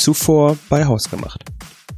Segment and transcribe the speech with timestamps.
[0.00, 1.44] Zuvor bei Hausgemacht.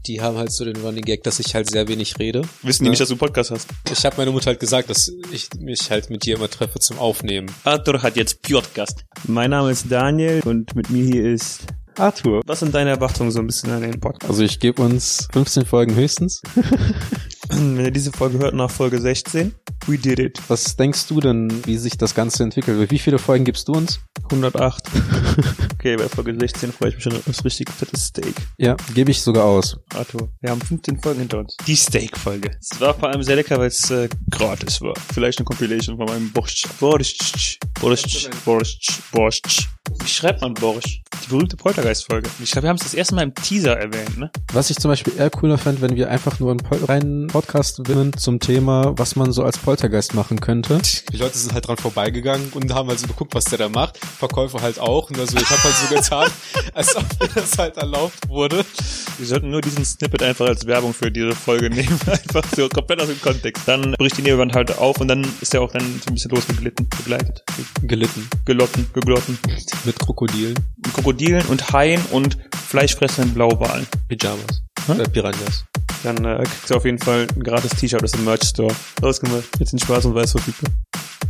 [0.08, 2.42] Die haben halt so den Running Gag, dass ich halt sehr wenig rede.
[2.62, 3.68] Wissen die nicht, dass du einen Podcast hast?
[3.92, 6.98] Ich habe meine Mutter halt gesagt, dass ich mich halt mit dir immer treffe zum
[6.98, 7.48] Aufnehmen.
[7.62, 9.04] Arthur hat jetzt Podcast.
[9.28, 11.60] Mein Name ist Daniel und mit mir hier ist
[11.96, 12.40] Arthur.
[12.44, 14.28] Was sind deine Erwartungen so ein bisschen an den Podcast?
[14.28, 16.42] Also ich gebe uns 15 Folgen höchstens.
[17.48, 19.54] Wenn ihr diese Folge hört nach Folge 16,
[19.86, 20.40] we did it.
[20.48, 22.90] Was denkst du denn, wie sich das Ganze entwickelt?
[22.90, 24.00] Wie viele Folgen gibst du uns?
[24.24, 24.82] 108.
[25.74, 28.34] okay, bei Folge 16 freue ich mich schon auf das richtig fette Steak.
[28.58, 29.76] Ja, gebe ich sogar aus.
[29.94, 31.56] Arthur, wir haben 15 Folgen hinter uns.
[31.66, 32.50] Die Steak-Folge.
[32.60, 34.94] Es war vor allem sehr lecker, weil es äh, gratis war.
[35.12, 36.68] Vielleicht eine Compilation von meinem Borscht.
[36.78, 37.58] Borscht.
[37.80, 38.30] Borscht.
[38.44, 38.92] Borscht.
[39.10, 39.68] Borscht.
[40.00, 41.02] Wie schreibt man Borscht?
[41.24, 42.30] Die berühmte Poltergeist-Folge.
[42.42, 44.30] Ich glaube, wir haben es das erste Mal im Teaser erwähnt, ne?
[44.52, 47.80] Was ich zum Beispiel eher cooler fand, wenn wir einfach nur einen Pol reinen Podcast
[47.88, 50.80] widmen zum Thema, was man so als Poltergeist machen könnte.
[51.12, 53.98] Die Leute sind halt dran vorbeigegangen und haben halt so geguckt, was der da macht.
[53.98, 55.10] Verkäufer halt auch.
[55.10, 56.30] Und also ich habe halt so getan,
[56.74, 58.64] als ob mir das halt erlaubt wurde.
[59.18, 61.98] Wir sollten nur diesen Snippet einfach als Werbung für diese Folge nehmen.
[62.06, 63.66] Einfach so komplett aus dem Kontext.
[63.66, 66.30] Dann bricht die Nebelwand halt auf und dann ist er auch dann so ein bisschen
[66.30, 67.42] losgeglitten, begleitet.
[67.82, 68.28] Gelitten.
[68.44, 69.38] Gelotten, geglotten.
[69.84, 70.54] Mit Krokodilen.
[70.94, 72.38] Krokodilen und Haien und
[72.68, 73.86] fleischfressenden Blauwalen.
[74.08, 74.62] Pyjamas.
[74.86, 75.02] Hm?
[75.12, 75.64] Piranhas.
[76.02, 78.74] Dann äh, kriegst du auf jeden Fall ein gratis T-Shirt aus dem Merch Store.
[79.02, 79.44] Ausgemacht.
[79.60, 80.72] Jetzt sind schwarz und weiß verfügbar.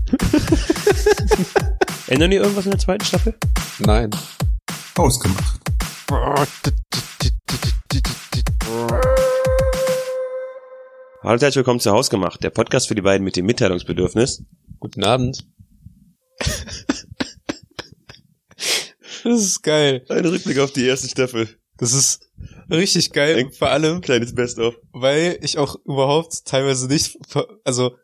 [2.07, 3.35] Ändern die irgendwas in der zweiten Staffel?
[3.81, 4.11] Nein.
[4.97, 5.61] Ausgemacht.
[11.23, 14.43] Hallo und herzlich willkommen zu Hausgemacht, der Podcast für die beiden mit dem Mitteilungsbedürfnis.
[14.81, 15.47] Guten Abend.
[19.23, 20.07] das ist geil.
[20.09, 21.49] Ein Rückblick auf die erste Staffel.
[21.79, 22.31] Das ist
[22.71, 23.37] richtig geil.
[23.37, 24.75] Ein vor allem, Kleines Best-of.
[24.93, 27.19] weil ich auch überhaupt teilweise nicht,
[27.65, 27.97] also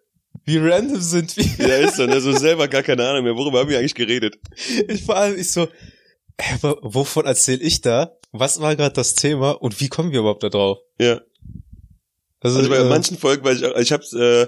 [0.45, 1.67] wie random sind wir.
[1.69, 2.21] Ja, ist so, ne?
[2.21, 3.37] So selber gar keine Ahnung mehr.
[3.37, 4.39] Worüber haben wir eigentlich geredet?
[4.89, 5.69] Ich, vor allem ich so,
[6.41, 8.17] hä, aber wovon erzähle ich da?
[8.33, 10.79] Was war gerade das Thema und wie kommen wir überhaupt da drauf?
[10.99, 11.21] Ja.
[12.41, 14.47] Also, Also bei äh, manchen Folgen, weil ich, auch- ich hab's, äh,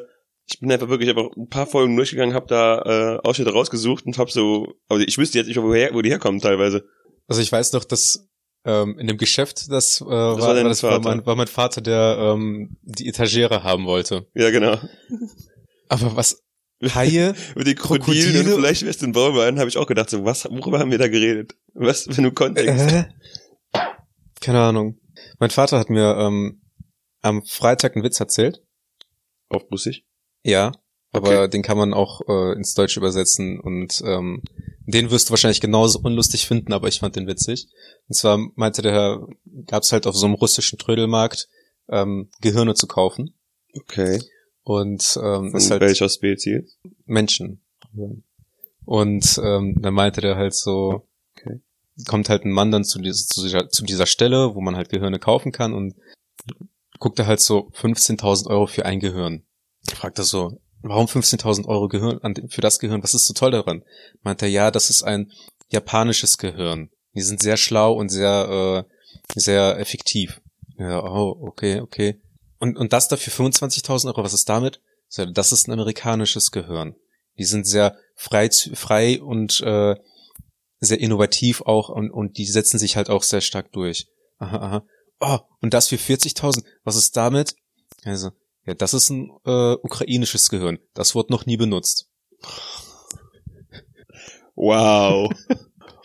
[0.48, 4.16] ich bin einfach wirklich einfach ein paar Folgen durchgegangen, hab da äh, Ausschnitte rausgesucht und
[4.18, 6.84] hab so, aber ich wüsste jetzt nicht, woher, wo die herkommen teilweise.
[7.28, 8.28] also ich weiß noch, dass
[8.64, 12.16] ähm, in dem Geschäft, das, äh, war war, das war, mein, war mein Vater, der
[12.18, 14.26] ähm, die Etagere haben wollte.
[14.34, 14.78] Ja, genau.
[15.88, 16.42] Aber was
[16.82, 17.34] Haie?
[17.54, 18.54] Mit den Krokodilen Krokodile?
[18.54, 21.56] und vielleicht den Baubeinen habe ich auch gedacht, so, was, worüber haben wir da geredet?
[21.74, 22.92] Was für ein Kontext?
[22.92, 23.04] Äh?
[24.40, 24.98] Keine Ahnung.
[25.38, 26.62] Mein Vater hat mir ähm,
[27.20, 28.62] am Freitag einen Witz erzählt.
[29.48, 30.04] Aufbussig.
[30.42, 30.72] Ja,
[31.12, 31.48] aber Okay.
[31.50, 34.42] den kann man auch äh, ins Deutsche übersetzen und ähm,
[34.90, 37.66] den wirst du wahrscheinlich genauso unlustig finden, aber ich fand den witzig.
[38.08, 39.26] Und zwar meinte der Herr,
[39.66, 41.48] gab es halt auf so einem russischen Trödelmarkt
[41.88, 43.34] ähm, Gehirne zu kaufen
[43.74, 44.20] Okay.
[44.62, 46.78] und ähm, Von ist halt welcher Spezies?
[47.06, 47.60] Menschen.
[48.84, 51.06] Und ähm, dann meinte der halt so,
[51.36, 51.60] Okay.
[52.06, 54.88] kommt halt ein Mann dann zu dieser, zu, dieser, zu dieser Stelle, wo man halt
[54.90, 55.94] Gehirne kaufen kann und
[56.98, 59.44] guckt er halt so 15.000 Euro für ein Gehirn.
[59.94, 63.02] Fragt er so, warum 15.000 Euro Gehirn an, für das Gehirn?
[63.02, 63.84] Was ist so toll daran?
[64.22, 65.30] Meint er, ja, das ist ein
[65.68, 66.90] japanisches Gehirn.
[67.14, 70.40] Die sind sehr schlau und sehr, äh, sehr effektiv.
[70.78, 72.20] Ja, oh, okay, okay.
[72.58, 74.80] Und, und das dafür 25.000 Euro, was ist damit?
[75.32, 76.94] Das ist ein amerikanisches Gehirn.
[77.36, 79.96] Die sind sehr frei, frei und äh,
[80.78, 84.06] sehr innovativ auch und, und die setzen sich halt auch sehr stark durch.
[84.38, 84.86] Aha, aha.
[85.20, 86.64] Oh, und das für 40.000.
[86.84, 87.54] Was ist damit?
[88.04, 88.30] Also,
[88.70, 90.78] ja, das ist ein äh, ukrainisches Gehirn.
[90.94, 92.08] Das wurde noch nie benutzt.
[94.54, 95.30] Wow.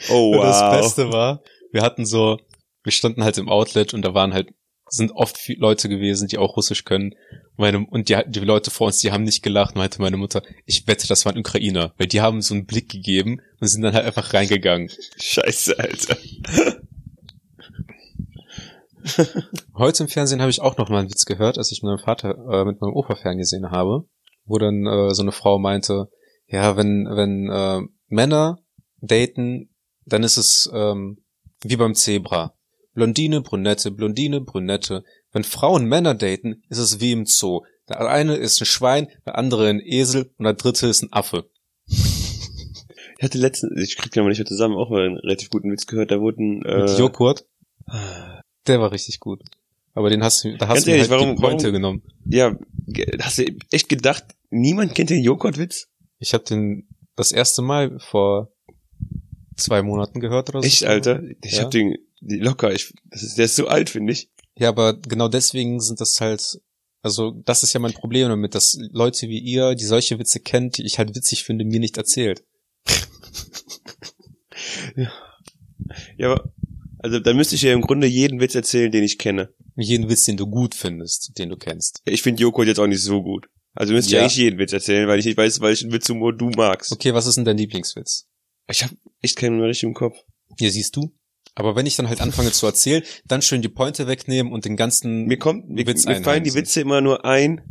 [0.10, 0.44] Oh, Und wow.
[0.46, 2.38] das Beste war, wir hatten so,
[2.84, 4.50] wir standen halt im Outlet und da waren halt,
[4.88, 7.16] sind oft Leute gewesen, die auch Russisch können.
[7.56, 10.86] Meine, und die, die Leute vor uns, die haben nicht gelacht, meinte meine Mutter, ich
[10.86, 14.06] wette, das waren Ukrainer, weil die haben so einen Blick gegeben und sind dann halt
[14.06, 14.92] einfach reingegangen.
[15.18, 16.18] Scheiße, Alter.
[19.76, 22.04] Heute im Fernsehen habe ich auch noch mal einen Witz gehört, als ich mit meinem
[22.04, 24.06] Vater, äh, mit meinem Opa ferngesehen habe,
[24.46, 26.10] wo dann äh, so eine Frau meinte,
[26.48, 28.60] ja, wenn, wenn äh, Männer
[29.02, 29.70] daten,
[30.06, 31.24] dann ist es ähm,
[31.62, 32.54] wie beim Zebra.
[32.94, 35.04] Blondine, Brünette, Blondine, Brünette.
[35.32, 37.62] Wenn Frauen Männer daten, ist es wie im Zoo.
[37.90, 41.50] Der eine ist ein Schwein, der andere ein Esel und der dritte ist ein Affe.
[41.88, 45.72] Ich hatte letztens, ich krieg ja mal nicht mehr zusammen, auch mal einen relativ guten
[45.72, 47.46] Witz gehört, da wurden, Mit äh, Joghurt.
[48.68, 49.42] Der war richtig gut.
[49.94, 52.04] Aber den hast du, da hast Ganz du ehrlich, halt warum- die Pointe warum- genommen.
[52.26, 52.58] ja,
[53.22, 55.88] hast du echt gedacht, niemand kennt den Joghurtwitz?
[56.20, 58.52] Ich habe den das erste Mal vor
[59.56, 60.68] zwei Monaten gehört oder so.
[60.68, 61.22] Echt, Alter?
[61.44, 61.64] Ich Ja.
[61.64, 64.30] hab den, locker, ich, das ist, der ist so alt, finde ich.
[64.58, 66.60] Ja, aber genau deswegen sind das halt,
[67.02, 70.78] also das ist ja mein Problem damit, dass Leute wie ihr, die solche Witze kennt,
[70.78, 72.44] die ich halt witzig finde, mir nicht erzählt.
[76.18, 76.52] Ja, aber,
[77.06, 79.54] Also dann müsste ich ja im Grunde jeden Witz erzählen, den ich kenne.
[79.76, 82.02] Jeden Witz, den du gut findest, den du kennst.
[82.06, 83.46] Ich finde Joghurt jetzt auch nicht so gut.
[83.76, 84.22] Also müsste ich Ja.
[84.22, 86.92] eigentlich jeden Witz erzählen, weil ich nicht weiß, welchen Witzhumor du magst.
[86.92, 88.26] Okay, was ist denn dein Lieblingswitz?
[88.68, 90.18] Ich habe echt keinen mehr richtig im Kopf.
[90.58, 91.14] Hier siehst du.
[91.54, 94.76] Aber wenn ich dann halt anfange zu erzählen, dann schön die Pointe wegnehmen und den
[94.76, 96.56] ganzen Mir kommt, mir, Witz mir fallen die.
[96.56, 97.62] Witze immer nur ein,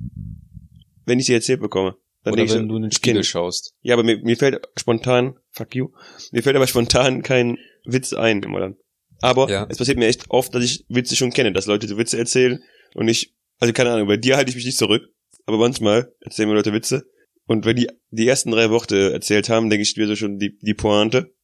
[1.07, 1.97] wenn ich sie erzählt bekomme.
[2.23, 3.75] Dann oder ich wenn so, du in den ich Spiegel kenn- schaust.
[3.83, 5.89] Ja, aber mir, mir fällt spontan, fuck you,
[6.33, 8.77] mir fällt aber spontan kein Witz ein immer dann.
[9.25, 9.67] Aber Ja.
[9.69, 12.63] es passiert mir echt oft, dass ich Witze schon kenne, dass Leute so Witze erzählen
[12.95, 15.03] und ich, also keine Ahnung, bei dir halte ich mich nicht zurück,
[15.47, 17.07] aber manchmal erzählen mir Leute Witze
[17.47, 20.57] und wenn die die ersten drei Worte erzählt haben, denke ich mir so schon die,
[20.59, 21.35] die Pointe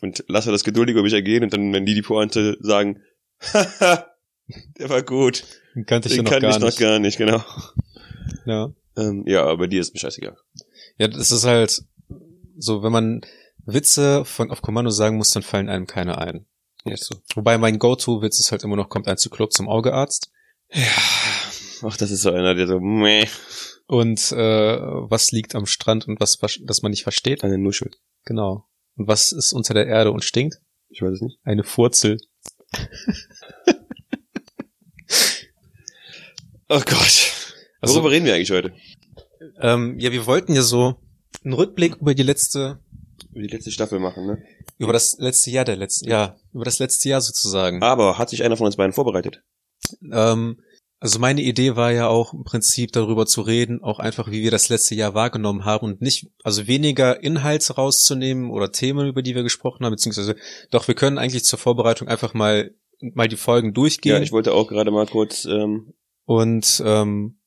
[0.00, 3.02] und lasse das geduldig über mich ergehen und dann, wenn die die Pointe sagen,
[3.52, 4.06] haha,
[4.78, 5.44] der war gut,
[5.74, 6.78] Den kannte ich den ja noch kann gar ich noch nicht.
[6.80, 7.42] gar nicht, genau.
[8.46, 8.72] Ja.
[8.96, 10.36] Ähm, ja, aber dir ist mir scheißegal.
[10.98, 11.82] ja, das ist halt
[12.58, 13.20] so, wenn man
[13.66, 16.46] Witze von auf Kommando sagen muss, dann fallen einem keine ein.
[16.84, 17.16] Ist so.
[17.34, 20.30] Wobei mein Go-To-Witz ist halt immer noch, kommt ein Zyklop zum Augearzt.
[20.72, 20.82] Ja,
[21.82, 23.26] ach, das ist so einer, der so, meh,
[23.86, 24.36] Und äh,
[24.80, 27.44] was liegt am Strand und was, das man nicht versteht.
[27.44, 27.90] eine Nuschel.
[28.24, 28.66] Genau.
[28.96, 30.56] Und was ist unter der Erde und stinkt?
[30.88, 31.38] Ich weiß es nicht.
[31.44, 32.18] Eine Furzel.
[36.68, 37.32] Oh Gott.
[37.80, 38.72] Also- Worüber reden wir eigentlich heute?
[39.60, 41.00] Ähm, ja, wir wollten ja so
[41.42, 42.78] einen Rückblick über die letzte,
[43.32, 44.42] Über die letzte Staffel machen, ne?
[44.78, 47.82] über das letzte Jahr der letzten, ja, über das letzte Jahr sozusagen.
[47.82, 49.42] Aber hat sich einer von uns beiden vorbereitet?
[50.10, 50.60] Ähm,
[50.98, 54.50] also meine Idee war ja auch im Prinzip darüber zu reden, auch einfach, wie wir
[54.50, 59.34] das letzte Jahr wahrgenommen haben und nicht, also weniger Inhalte rauszunehmen oder Themen, über die
[59.34, 60.36] wir gesprochen haben, beziehungsweise
[60.70, 64.52] doch, wir können eigentlich zur Vorbereitung einfach mal, mal die Folgen durchgehen Ja, ich wollte
[64.52, 65.94] auch gerade mal kurz, ähm,
[66.26, 67.39] und ähm,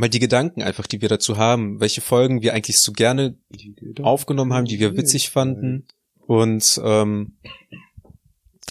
[0.00, 3.36] mal die Gedanken einfach, die wir dazu haben, welche Folgen wir eigentlich so gerne
[4.02, 5.86] aufgenommen haben, die wir witzig fanden
[6.26, 7.36] und ähm,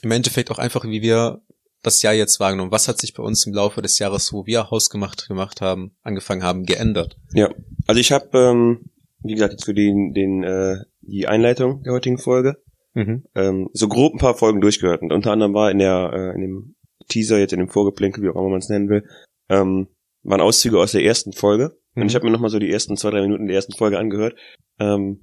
[0.02, 1.42] im Endeffekt auch einfach, wie wir
[1.84, 2.72] das Jahr jetzt wahrgenommen.
[2.72, 6.44] Was hat sich bei uns im Laufe des Jahres, wo wir hausgemacht gemacht haben, angefangen
[6.44, 7.18] haben, geändert?
[7.34, 7.50] Ja.
[7.88, 8.90] Also ich habe, ähm,
[9.22, 12.58] wie gesagt, jetzt für den, den, äh, die Einleitung der heutigen Folge,
[12.96, 13.24] Mhm.
[13.36, 15.04] ähm, so grob ein paar Folgen durchgehört.
[15.04, 16.76] Und unter anderem war in der, äh, in dem
[17.08, 19.08] Teaser, jetzt in dem Vorgeplänkel, wie auch immer man es nennen will,
[19.48, 19.88] ähm,
[20.30, 21.78] waren Auszüge aus der ersten Folge.
[21.96, 22.08] Und Mhm.
[22.10, 24.36] ich habe mir nochmal so die ersten zwei, drei Minuten der ersten Folge angehört.
[24.80, 25.20] Ähm,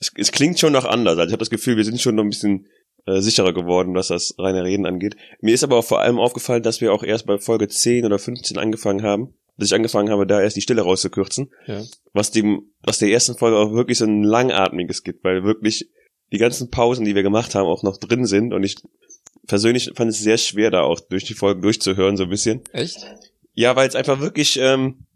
[0.00, 1.18] es, es klingt schon noch anders.
[1.18, 2.66] Also ich habe das Gefühl, wir sind schon noch ein bisschen
[3.06, 5.16] äh, sicherer geworden, was das reine Reden angeht.
[5.40, 8.18] Mir ist aber auch vor allem aufgefallen, dass wir auch erst bei Folge 10 oder
[8.18, 11.82] 15 angefangen haben, dass ich angefangen habe, da erst die Stille rauszukürzen, Ja.
[12.12, 15.90] was dem, was der ersten Folge auch wirklich so ein langatmiges gibt, weil wirklich
[16.32, 18.76] die ganzen Pausen, die wir gemacht haben, auch noch drin sind und ich
[19.46, 22.62] persönlich fand es sehr schwer, da auch durch die Folgen durchzuhören, so ein bisschen.
[22.72, 23.06] Echt?
[23.54, 25.06] Ja, weil es einfach wirklich ähm,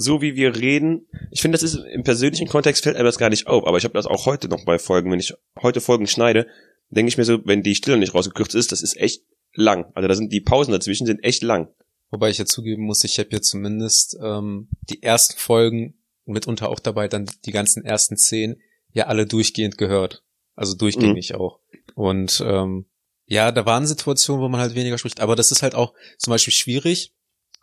[0.00, 3.30] so wie wir reden, ich finde, das ist im persönlichen Kontext fällt einem das gar
[3.30, 6.06] nicht auf, aber ich habe das auch heute noch bei Folgen, wenn ich heute Folgen
[6.06, 6.46] schneide,
[6.88, 9.90] denke ich mir so, wenn die Stille nicht rausgekürzt ist, das ist echt lang.
[9.94, 11.68] Also da sind die Pausen dazwischen sind echt lang.
[12.10, 15.94] Wobei ich ja zugeben muss, ich habe ja zumindest ähm, die ersten Folgen
[16.26, 18.60] mitunter auch dabei dann die ganzen ersten zehn
[18.92, 20.22] ja alle durchgehend gehört.
[20.54, 21.58] Also durchgängig auch.
[21.96, 22.86] Und ähm,
[23.26, 26.30] ja, da waren Situationen, wo man halt weniger spricht, aber das ist halt auch zum
[26.30, 27.12] Beispiel schwierig,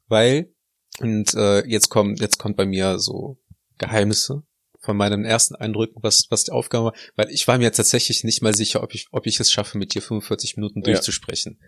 [0.08, 0.54] weil
[1.00, 3.38] und äh, jetzt kommt jetzt kommt bei mir so
[3.78, 4.44] Geheimnisse
[4.80, 8.42] von meinen ersten Eindrücken, was was die Aufgabe war, weil ich war mir tatsächlich nicht
[8.42, 10.86] mal sicher, ob ich ob ich es schaffe, mit dir 45 Minuten Ja.
[10.86, 11.60] durchzusprechen,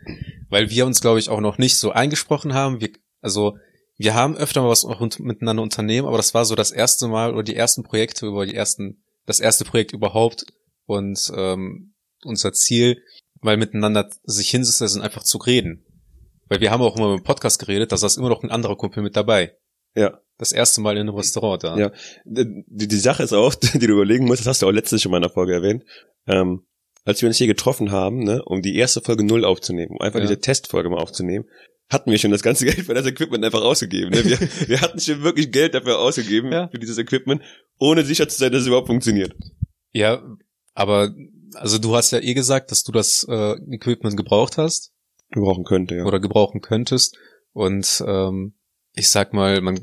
[0.50, 2.80] weil wir uns glaube ich auch noch nicht so eingesprochen haben.
[2.80, 3.58] Wir, also
[3.98, 4.86] wir haben öfter mal was
[5.20, 8.56] miteinander unternehmen, aber das war so das erste Mal oder die ersten Projekte über die
[8.56, 10.46] ersten das erste Projekt überhaupt
[10.86, 13.04] und ähm, unser Ziel,
[13.42, 15.84] mal miteinander sich hinsetzen, einfach zu reden.
[16.50, 19.04] Weil wir haben auch immer im Podcast geredet, da saß immer noch ein anderer Kumpel
[19.04, 19.56] mit dabei.
[19.96, 20.20] Ja.
[20.38, 21.78] Das erste Mal in einem Restaurant da.
[21.78, 21.92] Ja.
[22.26, 25.12] Die, die Sache ist auch, die du überlegen musst, das hast du auch letztens schon
[25.12, 25.84] mal in einer Folge erwähnt,
[26.28, 26.66] ähm,
[27.06, 30.20] als wir uns hier getroffen haben, ne, um die erste Folge null aufzunehmen, um einfach
[30.20, 30.26] Ja.
[30.26, 31.46] diese Testfolge mal aufzunehmen,
[31.90, 34.12] hatten wir schon das ganze Geld für das Equipment einfach ausgegeben.
[34.12, 34.24] Ne?
[34.26, 36.68] Wir, wir hatten schon wirklich Geld dafür ausgegeben, Ja.
[36.68, 37.42] für dieses Equipment,
[37.80, 39.34] ohne sicher zu sein, dass es überhaupt funktioniert.
[39.94, 40.22] Ja,
[40.76, 41.16] aber
[41.56, 44.92] also du hast ja eh gesagt, dass du das äh, Equipment gebraucht hast
[45.32, 46.06] Gebrauchen könnte, ja.
[46.06, 47.18] oder gebrauchen könntest.
[47.54, 48.54] Und ähm,
[48.94, 49.80] ich sag mal, man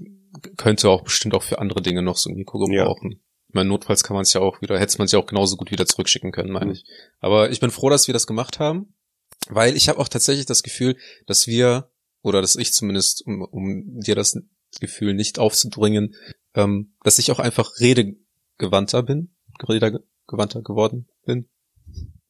[0.56, 2.84] könnte auch bestimmt auch für andere Dinge noch so ein Mikro Ja.
[2.84, 3.20] gebrauchen.
[3.48, 5.56] Ich meine, notfalls kann man es ja auch wieder, hätte man es ja auch genauso
[5.56, 6.72] gut wieder zurückschicken können, meine Mhm.
[6.72, 6.84] ich.
[7.20, 8.94] Aber ich bin froh, dass wir das gemacht haben,
[9.48, 10.96] weil ich habe auch tatsächlich das Gefühl,
[11.26, 11.90] dass wir,
[12.22, 14.36] oder dass ich zumindest, um, um dir das
[14.80, 16.14] Gefühl nicht aufzudringen,
[16.54, 21.48] ähm, dass ich auch einfach redegewandter bin, redegewandter geworden bin.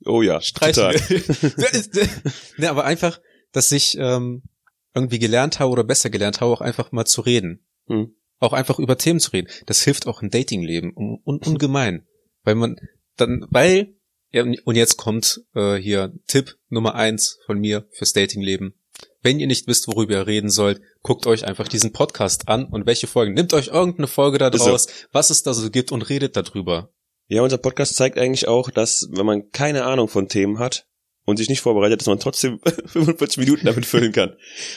[0.07, 0.95] Oh ja, total.
[2.57, 3.21] ne, aber einfach,
[3.53, 4.43] dass ich ähm,
[4.95, 7.67] irgendwie gelernt habe oder besser gelernt habe, auch einfach mal zu reden.
[7.87, 8.15] Hm.
[8.39, 9.49] Auch einfach über Themen zu reden.
[9.67, 12.07] Das hilft auch im Datingleben un un ungemein.
[12.43, 12.77] Weil man
[13.17, 13.95] dann, weil
[14.33, 18.75] Ja, und jetzt kommt äh, hier Tipp Nummer eins von mir fürs Datingleben.
[19.23, 22.87] Wenn ihr nicht wisst, worüber ihr reden sollt, guckt euch einfach diesen Podcast an und
[22.87, 23.35] welche Folgen.
[23.35, 24.71] Nehmt euch irgendeine Folge da Ist so.
[24.71, 26.93] draus, was es da so gibt und redet darüber.
[27.27, 30.87] Ja, unser Podcast zeigt eigentlich auch, dass wenn man keine Ahnung von Themen hat
[31.25, 34.35] und sich nicht vorbereitet, dass man trotzdem 45 Minuten damit füllen kann.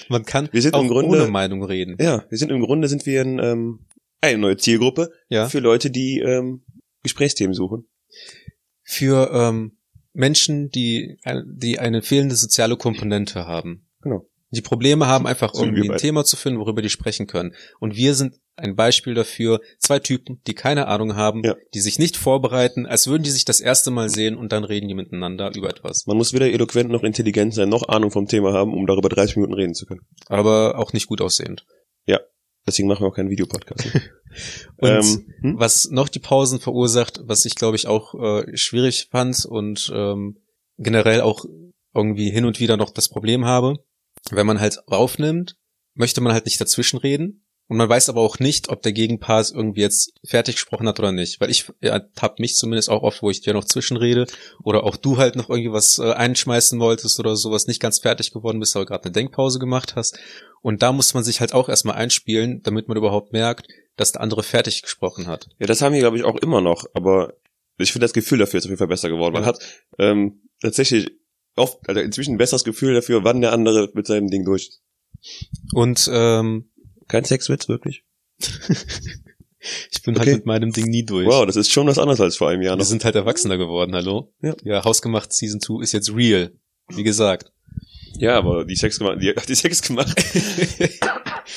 [0.10, 1.98] Man kann Wir sind auch im Grunde- ohne Meinung reden.
[2.00, 3.86] Ja, wir sind im Grunde sind wir ein, ähm,
[4.22, 5.48] eine neue Zielgruppe Ja.
[5.50, 6.64] für Leute, die ähm,
[7.04, 7.88] Gesprächsthemen suchen.
[8.84, 9.78] Für ähm,
[10.14, 13.88] Menschen, die, ein- die eine fehlende soziale Komponente haben.
[14.02, 14.28] Genau.
[14.52, 15.98] Die Probleme haben, einfach irgendwie ein.
[15.98, 17.54] Thema zu finden, worüber die sprechen können.
[17.82, 19.62] Und wir sind ein Beispiel dafür.
[19.80, 21.56] Zwei Typen, die keine Ahnung haben, Ja.
[21.74, 24.88] die sich nicht vorbereiten, als würden die sich das erste Mal sehen und dann reden
[24.88, 26.06] die miteinander über etwas.
[26.08, 29.38] Man muss weder eloquent noch intelligent sein, noch Ahnung vom Thema haben, um darüber 30
[29.38, 30.02] Minuten reden zu können.
[30.28, 31.66] Aber auch nicht gut aussehend.
[32.68, 33.86] Deswegen machen wir auch keinen Videopodcast.
[34.78, 35.56] Und Ähm, hm?
[35.58, 40.38] was noch die Pausen verursacht, was ich glaube ich auch äh, schwierig fand und ähm,
[40.78, 41.46] generell auch
[41.96, 43.78] irgendwie hin und wieder noch das Problem habe,
[44.32, 45.56] wenn man halt aufnimmt,
[45.94, 47.47] möchte man halt nicht dazwischen reden.
[47.68, 51.12] Und man weiß aber auch nicht, ob der Gegenpart irgendwie jetzt fertig gesprochen hat oder
[51.12, 51.42] nicht.
[51.42, 54.26] Weil ich ja, hab mich zumindest auch oft, wo ich dir noch zwischenrede
[54.64, 58.32] oder auch du halt noch irgendwie was äh, einschmeißen wolltest oder sowas, nicht ganz fertig
[58.32, 60.18] geworden bist, aber gerade eine Denkpause gemacht hast.
[60.62, 64.22] Und da muss man sich halt auch erstmal einspielen, damit man überhaupt merkt, dass der
[64.22, 65.50] andere fertig gesprochen hat.
[65.60, 67.34] Ja, das haben wir, glaube ich, auch immer noch, aber
[67.78, 69.34] ich finde das Gefühl dafür ist auf jeden Fall besser geworden.
[69.34, 69.60] Man hat
[70.00, 71.12] ähm, tatsächlich
[71.56, 74.82] oft, also inzwischen ein besseres Gefühl dafür, wann der andere mit seinem Ding durch ist.
[75.74, 76.70] Und ähm,
[77.08, 78.04] Kein Sexwitz, wirklich?
[79.92, 80.26] ich bin Okay.
[80.28, 81.26] halt mit meinem Ding nie durch.
[81.28, 82.86] Wow, das ist schon was anderes als vor einem Jahr Wir noch.
[82.86, 84.34] sind halt erwachsener geworden, hallo?
[84.42, 84.56] Ja.
[84.64, 86.52] ja Hausgemacht Season 2 ist jetzt real.
[86.90, 87.52] Wie gesagt.
[88.20, 90.16] Ja, aber die Sex gemacht, die, die Sex gemacht,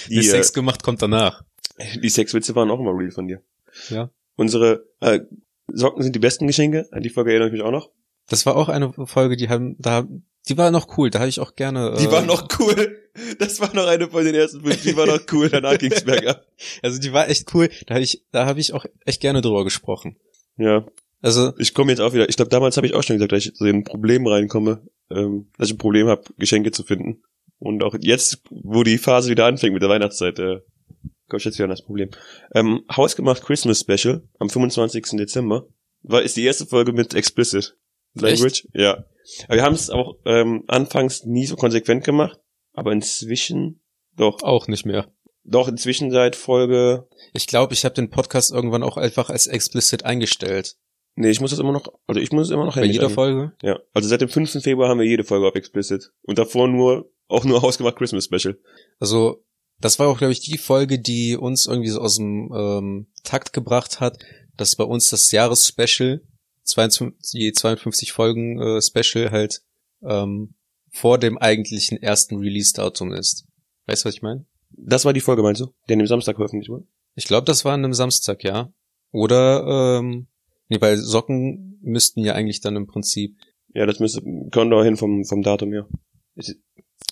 [0.08, 1.42] Die die, Sex gemacht kommt danach.
[1.76, 3.42] äh, die Sexwitze waren auch immer real von dir.
[3.88, 4.10] Ja.
[4.36, 5.20] Unsere äh,
[5.68, 7.90] Socken sind die besten Geschenke, an die Folge erinnere ich mich auch noch.
[8.28, 10.06] Das war auch eine Folge, die haben, da,
[10.48, 11.96] die war noch cool, da habe ich auch gerne.
[11.98, 12.96] Die äh, war noch cool.
[13.38, 16.46] Das war noch eine von den ersten fünf, die war noch cool, danach ging's bergab.
[16.82, 19.64] Also die war echt cool, da habe ich, da habe ich auch echt gerne drüber
[19.64, 20.16] gesprochen.
[20.56, 20.86] Ja,
[21.22, 22.28] Also, ich komme jetzt auch wieder.
[22.28, 24.86] Ich glaube, damals habe ich auch schon gesagt, dass ich so in ein Problem reinkomme,
[25.10, 27.22] ähm, dass ich ein Problem habe, Geschenke zu finden.
[27.58, 30.60] Und auch jetzt, wo die Phase wieder anfängt mit der Weihnachtszeit, äh,
[31.28, 32.10] komme ich jetzt wieder an das Problem.
[32.54, 35.16] Ähm, Hausgemacht Christmas Special am 25.
[35.18, 35.66] Dezember
[36.02, 37.76] war ist die erste Folge mit Explicit
[38.14, 38.66] Language.
[38.72, 39.04] Ja.
[39.46, 42.38] Aber wir haben es auch ähm, anfangs nie so konsequent gemacht,
[42.72, 43.82] aber inzwischen
[44.16, 45.12] doch, auch nicht mehr.
[45.44, 47.08] doch inzwischen seit Folge.
[47.32, 50.76] Ich glaube, ich habe den Podcast irgendwann auch einfach als explicit eingestellt.
[51.16, 53.12] Nee, ich muss das immer noch, also ich muss es immer noch Bei jeder ein-
[53.14, 53.52] Folge.
[53.62, 54.62] Ja, also seit dem 5.
[54.62, 56.12] Februar haben wir jede Folge auf Explicit.
[56.22, 58.58] Und davor nur, auch nur Hausgemacht Christmas Special.
[59.00, 59.44] Also,
[59.80, 63.52] das war auch, glaube ich, die Folge, die uns irgendwie so aus dem ähm, Takt
[63.52, 64.18] gebracht hat,
[64.56, 66.20] dass bei uns das Jahresspecial,
[66.70, 69.62] 52, die 52 Folgen äh, Special halt
[70.02, 70.54] ähm,
[70.90, 73.46] vor dem eigentlichen ersten Release-Datum ist.
[73.86, 74.46] Weißt du, was ich meine?
[74.70, 75.66] Das war die Folge, meinst du?
[75.88, 76.86] Der an dem Samstag veröffentlicht wurde?
[77.14, 78.72] Ich glaube, das war an einem Samstag, ja.
[79.12, 80.28] Oder, ähm,
[80.68, 83.36] nee, weil Socken müssten ja eigentlich dann im Prinzip
[83.74, 84.22] Ja, das müsste,
[84.52, 85.88] kommt auch hin vom, vom Datum her.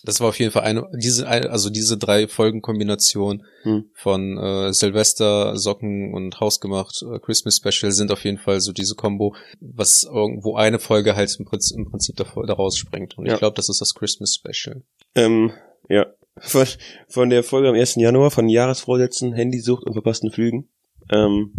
[0.04, 3.90] Das war auf jeden Fall eine, diese, also diese drei Folgenkombinationen Hm.
[3.94, 8.94] von äh, Silvester, Socken und Hausgemacht äh, Christmas Special sind auf jeden Fall so diese
[8.94, 13.18] Combo, was irgendwo eine Folge halt im Prinzip, im Prinzip davor, daraus springt.
[13.18, 13.34] Und Ja.
[13.34, 14.82] ich glaube, das ist das Christmas Special.
[15.14, 15.52] Ähm,
[15.88, 16.06] ja.
[16.38, 16.66] Von,
[17.08, 17.96] von der Folge am 1.
[17.96, 20.68] Januar von Jahresvorsätzen, Handysucht und verpassten Flügen.
[21.10, 21.54] Ähm,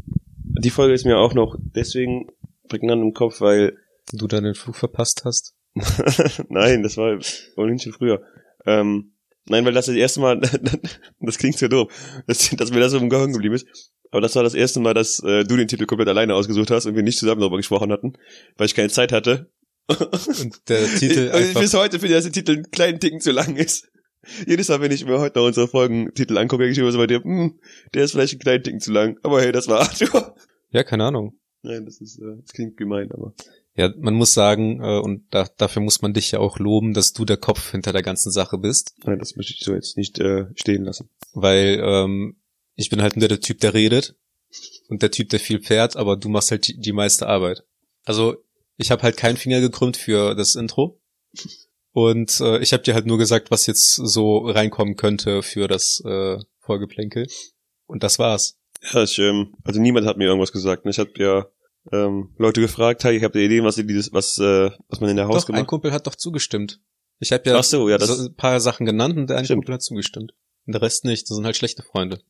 [0.62, 2.27] die Folge ist mir auch noch deswegen
[2.69, 3.75] prägnant im Kopf, weil
[4.13, 5.53] Du da den Flug verpasst hast?
[6.50, 7.20] Nein, das war
[7.56, 8.22] ohnehin schon früher.
[8.66, 9.14] Ähm,
[9.46, 10.42] nein, weil das das erste Mal,
[11.20, 11.92] das klingt so doof,
[12.28, 13.68] dass, dass mir das so im Gehirn geblieben ist.
[14.12, 16.86] Aber das war das erste Mal, dass äh, du den Titel komplett alleine ausgesucht hast
[16.86, 18.14] und wir nicht zusammen darüber gesprochen hatten,
[18.58, 19.52] weil ich keine Zeit hatte.
[19.90, 23.22] Und der Titel ich, und bis heute finde ich, dass der Titel einen kleinen Ticken
[23.22, 23.90] zu lang ist.
[24.46, 27.08] Jedes Mal, wenn ich mir heute noch unsere Folgentitel angucke, denke ich immer so bei
[27.08, 27.60] dir, hm,
[27.96, 29.18] der ist vielleicht einen kleinen Ticken zu lang.
[29.24, 30.36] Aber hey, das war Arthur.
[30.70, 31.40] ja, keine Ahnung.
[31.64, 33.34] Nein, das ist, äh, das klingt gemein, aber.
[33.79, 37.13] Ja, man muss sagen, äh, und da, dafür muss man dich ja auch loben, dass
[37.13, 38.93] du der Kopf hinter der ganzen Sache bist.
[39.05, 41.09] Nein, das möchte ich so jetzt nicht äh, stehen lassen.
[41.31, 42.36] weil ähm,
[42.75, 44.17] ich bin halt nur der Typ, der redet
[44.89, 47.63] und der Typ, der viel fährt, aber du machst halt die, die meiste Arbeit.
[48.03, 48.36] Also
[48.75, 51.00] ich habe halt keinen Finger gekrümmt für das Intro
[51.93, 56.03] und äh, ich habe dir halt nur gesagt, was jetzt so reinkommen könnte für das
[56.05, 57.27] äh, Folgeplänkel
[57.86, 58.57] und das war's.
[58.91, 60.83] Ja, ich, ähm, also niemand hat mir irgendwas gesagt.
[60.83, 60.91] Ne?
[60.91, 61.48] Ich habe ja
[61.91, 65.15] ähm, Leute gefragt, hey, ich habe Ideen, was ihr dieses, was, äh, was man in
[65.15, 65.67] der Haus doch, ein gemacht.
[65.67, 66.79] Kumpel hat doch zugestimmt.
[67.19, 69.45] Ich habe ja, Ach so, ja, das- so ein paar Sachen genannt und der eine
[69.45, 69.63] Stimmt.
[69.63, 70.33] Kumpel hat zugestimmt.
[70.65, 71.29] Und der Rest nicht.
[71.29, 72.21] Das sind halt schlechte Freunde.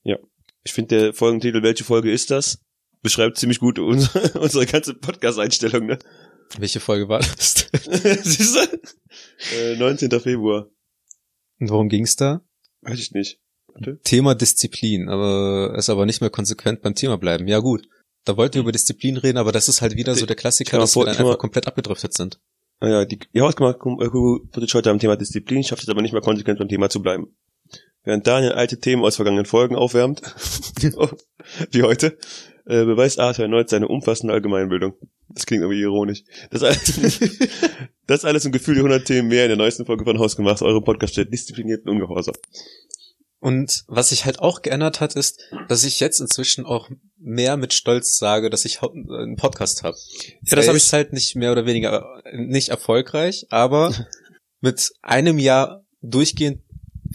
[0.64, 2.60] Ich finde der Folgentitel, welche Folge ist das?
[3.02, 5.86] Beschreibt ziemlich gut unsere, unsere ganze Podcast-Einstellung.
[5.86, 6.00] Ne?
[6.58, 7.68] Welche Folge war das?
[8.24, 9.56] Siehst du?
[9.58, 10.10] Äh, 19.
[10.20, 10.70] Februar.
[11.60, 12.42] Und worum ging's da?
[12.82, 13.40] Weiß ich nicht.
[14.04, 17.48] Thema Disziplin, aber es aber nicht mehr konsequent beim Thema bleiben.
[17.48, 17.88] Ja gut,
[18.26, 20.96] da wollten wir über Disziplin reden, aber das ist halt wieder so der Klassiker, dass
[20.96, 22.40] wir dann einfach komplett abgedriftet sind.
[22.82, 26.60] Naja, die, die Hausgemacht Footage heute am Thema Disziplin, schafft es aber nicht mehr konsequent
[26.60, 27.36] beim Thema zu bleiben.
[28.04, 30.22] Während Daniel alte Themen aus vergangenen Folgen aufwärmt,
[31.72, 32.18] wie heute,
[32.66, 34.94] äh, beweist Arthur erneut seine umfassende Allgemeinbildung.
[35.28, 36.24] Das klingt irgendwie ironisch.
[36.50, 37.20] Das alles,
[38.08, 40.62] das alles im Gefühl die 100 Themen mehr in der neuesten Folge von Hausgemacht.
[40.62, 42.36] Eure Podcast steht diszipliniert und ungehorsam.
[43.42, 47.74] Und was sich halt auch geändert hat, ist, dass ich jetzt inzwischen auch mehr mit
[47.74, 49.96] Stolz sage, dass ich hau- einen Podcast habe.
[50.44, 53.94] Ja, das habe ich halt nicht mehr oder weniger äh, nicht erfolgreich, aber
[54.62, 56.62] mit einem Jahr durchgehend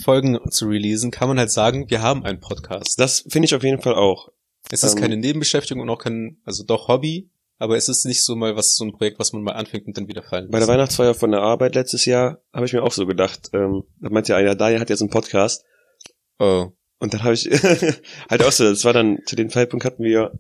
[0.02, 2.98] Folgen zu releasen, kann man halt sagen, wir haben einen Podcast.
[2.98, 4.28] Das finde ich auf jeden Fall auch.
[4.70, 8.24] Es ist ähm, keine Nebenbeschäftigung und auch kein, also doch Hobby, aber es ist nicht
[8.24, 10.58] so mal was, so ein Projekt, was man mal anfängt und dann wieder fallen Bei
[10.58, 10.70] der lässt.
[10.70, 14.32] Weihnachtsfeier von der Arbeit letztes Jahr habe ich mir auch so gedacht, ähm, da meinte
[14.32, 15.64] ja einer, Daniel hat jetzt einen Podcast
[16.38, 16.72] Oh.
[16.98, 17.44] Und dann habe ich
[18.30, 20.32] halt auch so, das war dann, zu dem Zeitpunkt hatten wir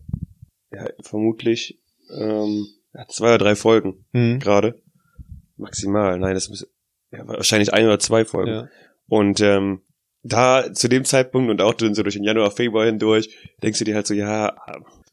[0.72, 2.66] ja, vermutlich ähm,
[3.08, 4.38] zwei oder drei Folgen Hm.
[4.38, 4.80] gerade.
[5.56, 6.66] Maximal, nein, das muss
[7.10, 8.50] ja, wahrscheinlich ein oder zwei Folgen.
[8.50, 8.68] Ja.
[9.06, 9.82] Und ähm,
[10.22, 13.28] da zu dem Zeitpunkt und auch dann so durch den Januar, Februar hindurch,
[13.62, 14.56] denkst du dir halt so, ja,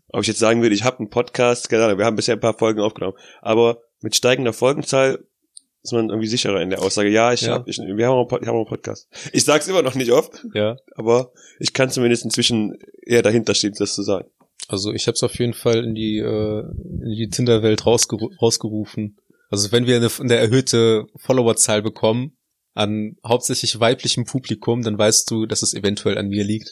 [0.09, 2.41] ob ich jetzt sagen würde, ich habe einen Podcast, keine Ahnung, wir haben bisher ein
[2.41, 5.25] paar Folgen aufgenommen, aber mit steigender Folgenzahl
[5.83, 7.53] ist man irgendwie sicherer in der Aussage, ja, ich Ja.
[7.55, 9.07] hab, ich, wir haben einen, ich habe einen Podcast.
[9.33, 10.77] Ich sag's immer noch nicht oft, ja.
[10.95, 14.29] aber ich kann zumindest inzwischen eher dahinter stehen, das zu sagen.
[14.67, 16.59] Also ich habe es auf jeden Fall in die, äh,
[17.03, 19.17] in die Tinder-Welt rausgeru rausgerufen.
[19.49, 22.37] Also wenn wir eine, eine erhöhte Followerzahl bekommen
[22.73, 26.71] an hauptsächlich weiblichem Publikum, dann weißt du, dass es eventuell an mir liegt.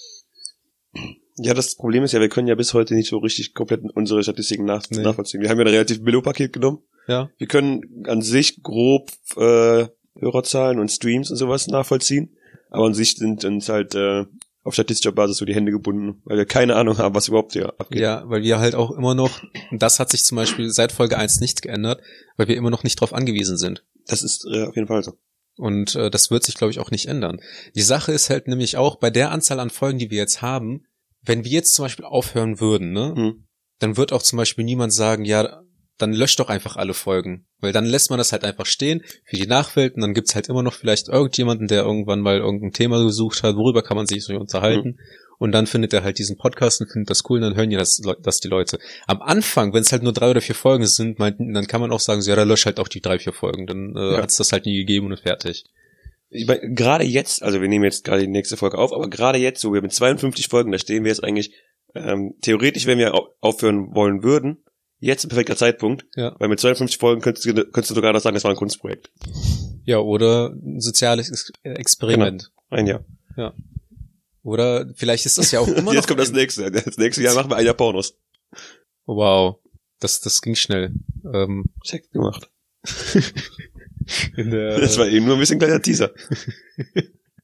[1.37, 4.21] Ja, das Problem ist ja, wir können ja bis heute nicht so richtig komplett unsere
[4.23, 5.01] Statistiken nach Nee.
[5.01, 5.41] nachvollziehen.
[5.41, 6.79] Wir haben ja ein relativ Billo-Paket genommen.
[7.09, 7.29] Ja.
[7.37, 9.87] Wir können an sich grob äh,
[10.19, 12.35] Hörerzahlen und Streams und sowas nachvollziehen,
[12.69, 14.25] aber an sich sind uns halt äh,
[14.63, 17.69] auf statistischer Basis so die Hände gebunden, weil wir keine Ahnung haben, was überhaupt hier
[17.79, 18.01] abgeht.
[18.01, 19.41] Ja, weil wir halt auch immer noch,
[19.71, 22.01] und das hat sich zum Beispiel seit Folge 1 nicht geändert,
[22.37, 23.83] weil wir immer noch nicht drauf angewiesen sind.
[24.05, 25.13] Das ist äh, auf jeden Fall so.
[25.57, 27.39] Und äh, das wird sich, glaube ich, auch nicht ändern.
[27.75, 30.85] Die Sache ist halt nämlich auch, bei der Anzahl an Folgen, die wir jetzt haben,
[31.21, 33.47] wenn wir jetzt zum Beispiel aufhören würden, ne, Hm.
[33.79, 35.63] dann wird auch zum Beispiel niemand sagen, ja,
[36.01, 37.45] dann löscht doch einfach alle Folgen.
[37.59, 40.49] Weil dann lässt man das halt einfach stehen für die Nachwelt und dann gibt's halt
[40.49, 44.23] immer noch vielleicht irgendjemanden, der irgendwann mal irgendein Thema gesucht hat, worüber kann man sich
[44.23, 44.97] so unterhalten.
[45.37, 47.79] Und dann findet er halt diesen Podcast und findet das cool und dann hören ja
[47.79, 48.77] das, das die Leute.
[49.07, 51.91] Am Anfang, wenn es halt nur drei oder vier Folgen sind, meinten, dann kann man
[51.93, 53.65] auch sagen, so, ja, dann löscht halt auch die drei, vier Folgen.
[53.65, 54.21] Dann äh, Ja.
[54.21, 55.63] hat's das halt nie gegeben und fertig.
[56.29, 59.39] Ich mein, gerade jetzt, also wir nehmen jetzt gerade die nächste Folge auf, aber gerade
[59.39, 61.53] jetzt, wo wir mit 52 Folgen, da stehen wir jetzt eigentlich,
[61.95, 64.57] ähm, theoretisch, wenn wir au- aufhören wollen würden,
[64.99, 66.35] jetzt ein perfekter Zeitpunkt, Ja.
[66.39, 69.11] weil mit 52 Folgen könntest du, könntest du sogar noch sagen, das war ein Kunstprojekt.
[69.85, 72.51] Ja, oder ein soziales Ex Experiment.
[72.69, 73.03] Ein Jahr.
[74.43, 76.71] Oder vielleicht ist das ja auch immer jetzt kommt das nächste.
[76.71, 78.15] Das nächste Jahr machen wir ein Jahr Pornos.
[79.05, 79.57] Wow,
[79.99, 80.93] das das ging schnell.
[81.33, 82.49] Ähm, Check gemacht.
[84.37, 86.11] der, Das war eben nur ein bisschen kleiner Teaser.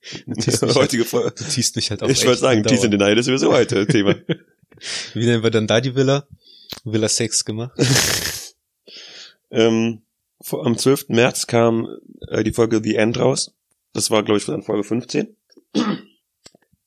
[0.75, 1.31] Heutige Folge.
[1.37, 2.63] du ziehst mich halt auch Ich wollte sagen.
[2.63, 4.15] Teaser in Denial ist sowieso heute Thema.
[5.13, 6.27] Wie nennen wir dann da die Villa?
[6.83, 7.77] Villa Sex gemacht?
[9.51, 10.01] ähm,
[10.51, 11.09] am 12.
[11.09, 11.87] März kam
[12.29, 13.53] äh, die Folge The End raus.
[13.93, 15.35] Das war, glaube ich, dann Folge 15.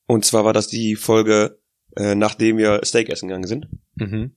[0.06, 1.58] Und zwar war das die Folge,
[1.96, 3.68] äh, nachdem wir Steak essen gegangen sind.
[3.96, 4.34] Mhm.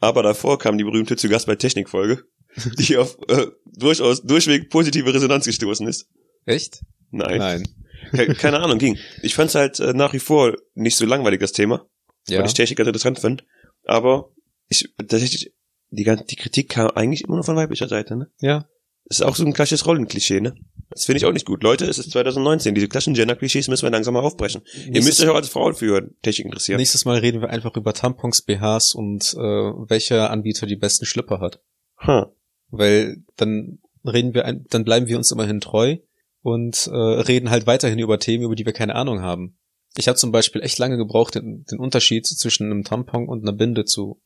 [0.00, 2.24] Aber davor kam die berühmte Zu Gast bei Technik-Folge,
[2.78, 6.08] die auf äh, durchaus durchweg positive Resonanz gestoßen ist.
[6.44, 6.82] Echt?
[7.10, 7.38] Nein.
[7.38, 7.68] Nein.
[8.12, 8.98] Ke- Keine Ahnung, ging.
[9.22, 11.86] Ich fand es halt äh, nach wie vor nicht so langweilig, das Thema.
[12.28, 12.40] Ja.
[12.40, 13.44] weil ich Technik ganz interessant finde.
[13.84, 14.32] Aber
[14.68, 15.52] ich tatsächlich,
[15.90, 18.30] die, ganze, die Kritik kam eigentlich immer nur von weiblicher Seite, ne?
[18.40, 18.66] Ja.
[19.04, 20.54] Das ist auch so ein klassisches Rollenklischee, ne?
[20.90, 21.62] Das finde ich auch nicht gut.
[21.62, 22.74] Leute, es ist 2019.
[22.74, 24.62] Diese klassischen Gender-Klischees müssen wir langsam mal aufbrechen.
[24.74, 26.78] Ihr müsst Nächstes, euch auch als Frauen für Technik interessieren.
[26.78, 31.40] nächstes Mal reden wir einfach über Tampons, BHs und äh, welcher Anbieter die besten Schlipper
[31.40, 31.60] hat.
[32.06, 32.26] Huh.
[32.70, 35.96] Weil dann reden wir, ein, dann bleiben wir uns immerhin treu
[36.42, 39.58] und äh, reden halt weiterhin über Themen, über die wir keine Ahnung haben.
[39.96, 43.56] Ich habe zum Beispiel echt lange gebraucht, den, den Unterschied zwischen einem Tampon und einer
[43.56, 44.20] Binde zu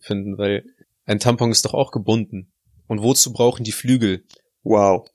[0.00, 0.64] finden, weil
[1.04, 2.52] ein Tampon ist doch auch gebunden.
[2.86, 4.24] Und wozu brauchen die Flügel?
[4.62, 5.08] Wow.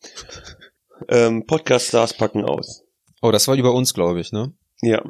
[1.09, 2.83] ähm, Podcast-Stars packen aus.
[3.21, 4.53] Oh, das war über uns, glaube ich, ne?
[4.81, 5.03] Ja.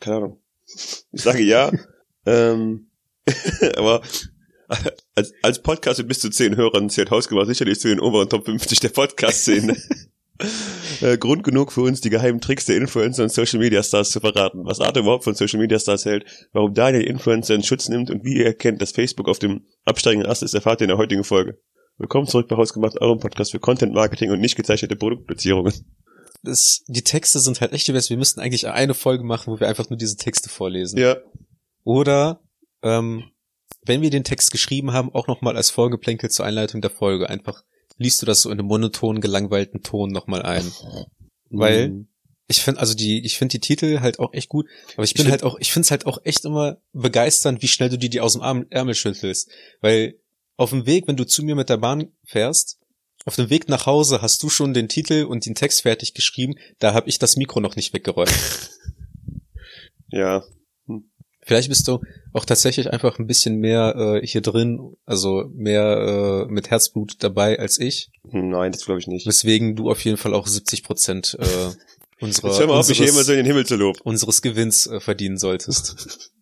[0.00, 0.40] Keine Ahnung.
[0.66, 1.72] Ich sage ja.
[2.26, 2.90] ähm,
[3.76, 4.02] aber
[5.14, 8.44] als, als Podcast mit bis zu zehn Hörern zählt Hausgemacht sicherlich zu den oberen Top
[8.44, 9.76] 50 der Podcast-Szene.
[11.00, 14.20] Äh, Grund genug für uns, die geheimen Tricks der Influencer und Social Media Stars zu
[14.20, 14.64] verraten.
[14.64, 18.24] Was Arte überhaupt von Social Media Stars hält, warum Daniel Influencer in Schutz nimmt und
[18.24, 21.24] wie ihr erkennt, dass Facebook auf dem absteigenden Ast ist, erfahrt ihr in der heutigen
[21.24, 21.58] Folge.
[21.98, 25.72] Willkommen zurück bei Hausgemacht, eurem Podcast für Content Marketing und nicht gezeichnete Produktplatzierungen.
[26.42, 28.02] Das, die Texte sind halt echt übel.
[28.06, 30.98] Wir müssten eigentlich eine Folge machen, wo wir einfach nur diese Texte vorlesen.
[30.98, 31.16] Ja.
[31.84, 32.42] Oder
[32.82, 33.24] ähm,
[33.82, 37.30] wenn wir den Text geschrieben haben, auch nochmal als Vorgeplänkel zur Einleitung der Folge.
[37.30, 37.62] Einfach
[37.98, 40.70] liest du das so in einem monotonen, gelangweilten Ton nochmal ein.
[41.50, 42.08] Weil Mhm.
[42.48, 45.22] ich finde, also die, ich finde die Titel halt auch echt gut, aber ich bin
[45.22, 48.10] find- halt auch, ich finde es halt auch echt immer begeisternd, wie schnell du dir
[48.10, 49.50] die aus dem Arm, Ärmel schüttelst.
[49.80, 50.18] Weil
[50.56, 52.78] auf dem Weg, wenn du zu mir mit der Bahn fährst,
[53.24, 56.54] auf dem Weg nach Hause hast du schon den Titel und den Text fertig geschrieben,
[56.78, 58.30] da habe ich das Mikro noch nicht weggeräumt.
[60.08, 60.44] Ja.
[61.46, 62.00] Vielleicht bist du
[62.32, 67.58] auch tatsächlich einfach ein bisschen mehr äh, hier drin, also mehr äh, mit Herzblut dabei
[67.58, 69.26] als ich, Nein, das glaube ich nicht.
[69.26, 71.44] weswegen du auf jeden Fall auch 70 Prozent äh,
[72.20, 73.98] unserer, Jetzt hör mal auf, mich unseres, so in den Himmel zu loben.
[74.02, 76.32] unseres Gewinns äh, verdienen solltest.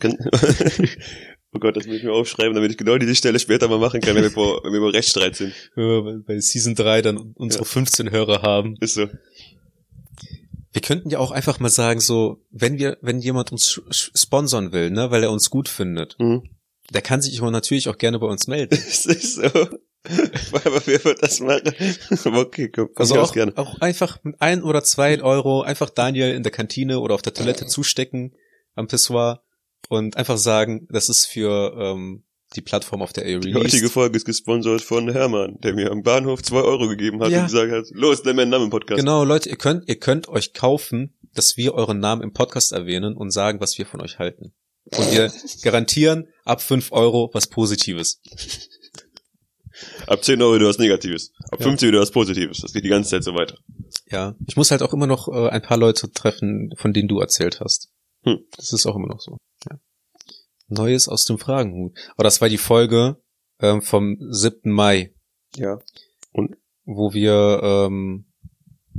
[1.54, 4.00] Oh Gott, das muss ich mir aufschreiben, damit ich genau diese Stelle später mal machen
[4.00, 5.52] kann, wenn wir vor, wenn wir über Rechtsstreit sind.
[5.74, 7.68] Wenn wir bei Season 3 dann unsere Ja.
[7.68, 8.74] 15 Hörer haben.
[8.80, 9.06] Ist so.
[10.72, 14.90] Wir könnten ja auch einfach mal sagen, so, wenn wir, wenn jemand uns sponsern will,
[14.90, 16.48] ne, weil er uns gut findet, Mhm.
[16.90, 18.74] der kann sich natürlich auch gerne bei uns melden.
[18.88, 19.42] Es ist so.
[19.44, 21.74] Aber wer wird das machen?
[22.24, 23.52] Okay, komm, Also auch, gerne.
[23.56, 27.34] auch einfach mit ein oder zwei Euro einfach Daniel in der Kantine oder auf der
[27.34, 28.34] Toilette zustecken
[28.74, 29.42] am Pissoir
[29.88, 32.24] und einfach sagen, das ist für ähm,
[32.56, 33.92] die Plattform, auf der er Die heutige released.
[33.92, 37.40] Folge ist gesponsert von Hermann, der mir am Bahnhof zwei Euro gegeben hat Ja.
[37.40, 38.98] und gesagt hat, los, nimm meinen Namen im Podcast.
[38.98, 43.16] Genau, Leute, ihr könnt, ihr könnt euch kaufen, dass wir euren Namen im Podcast erwähnen
[43.16, 44.52] und sagen, was wir von euch halten.
[44.96, 48.20] Und wir garantieren ab fünf Euro was Positives.
[50.06, 51.32] Ab 10 Euro du hast Negatives.
[51.50, 51.66] Ab Ja.
[51.66, 52.60] 50 du hast Positives.
[52.60, 53.56] Das geht die ganze Zeit so weiter.
[54.10, 57.18] Ja, ich muss halt auch immer noch äh, ein paar Leute treffen, von denen du
[57.20, 57.88] erzählt hast.
[58.24, 58.38] Hm.
[58.56, 59.38] Das ist auch immer noch so.
[59.70, 59.78] Ja.
[60.68, 61.96] Neues aus dem Fragenhut.
[62.14, 63.16] Aber das war die Folge
[63.60, 64.70] ähm, vom 7.
[64.70, 65.12] Mai,
[65.56, 65.78] Ja.
[66.84, 68.26] wo wir ähm,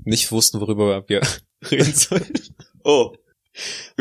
[0.06, 1.22] nicht wussten, worüber wir
[1.72, 2.32] reden sollen.
[2.84, 3.14] Oh.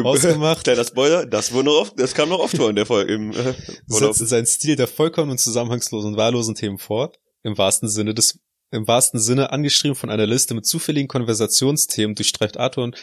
[0.03, 0.65] Ausgemacht.
[0.65, 3.33] Kleiner Spoiler, das wurde noch oft, das kam noch oft vor in der Folge, im,
[3.33, 3.55] äh.
[3.87, 7.19] Setzt seinen Stil der vollkommenen zusammenhangslosen und wahllosen Themen fort.
[7.43, 8.39] Im wahrsten Sinne des
[8.71, 12.97] im wahrsten Sinne angeschrieben von einer Liste mit zufälligen Konversationsthemen durchstreift Arthur und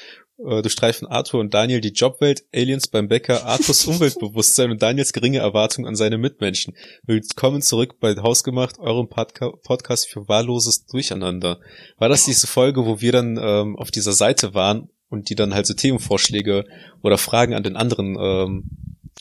[0.45, 5.39] äh, durchstreifen Arthur und Daniel die Jobwelt, Aliens beim Bäcker, Arthurs Umweltbewusstsein und Daniels geringe
[5.39, 6.75] Erwartung an seine Mitmenschen.
[7.03, 11.59] Willkommen zurück bei Hausgemacht, eurem Podca Podcast für wahlloses Durcheinander.
[11.97, 15.53] War das diese Folge, wo wir dann ähm, auf dieser Seite waren und die dann
[15.53, 16.65] halt so Themenvorschläge
[17.01, 18.69] oder Fragen an den anderen ähm,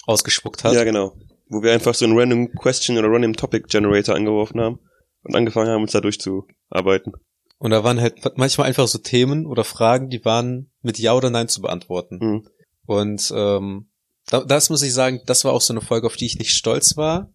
[0.07, 0.74] ausgespuckt hat?
[0.74, 1.16] Ja, genau.
[1.48, 4.78] Wo wir einfach so einen Random Question oder Random Topic Generator angeworfen haben
[5.22, 7.12] und angefangen haben, uns da durchzuarbeiten.
[7.59, 11.31] Und da waren halt manchmal einfach so Themen oder Fragen, die waren mit Ja oder
[11.31, 12.18] Nein zu beantworten.
[12.21, 12.49] Mhm.
[12.87, 13.90] Und ähm,
[14.27, 16.53] da, das muss ich sagen, das war auch so eine Folge, auf die ich nicht
[16.53, 17.33] stolz war.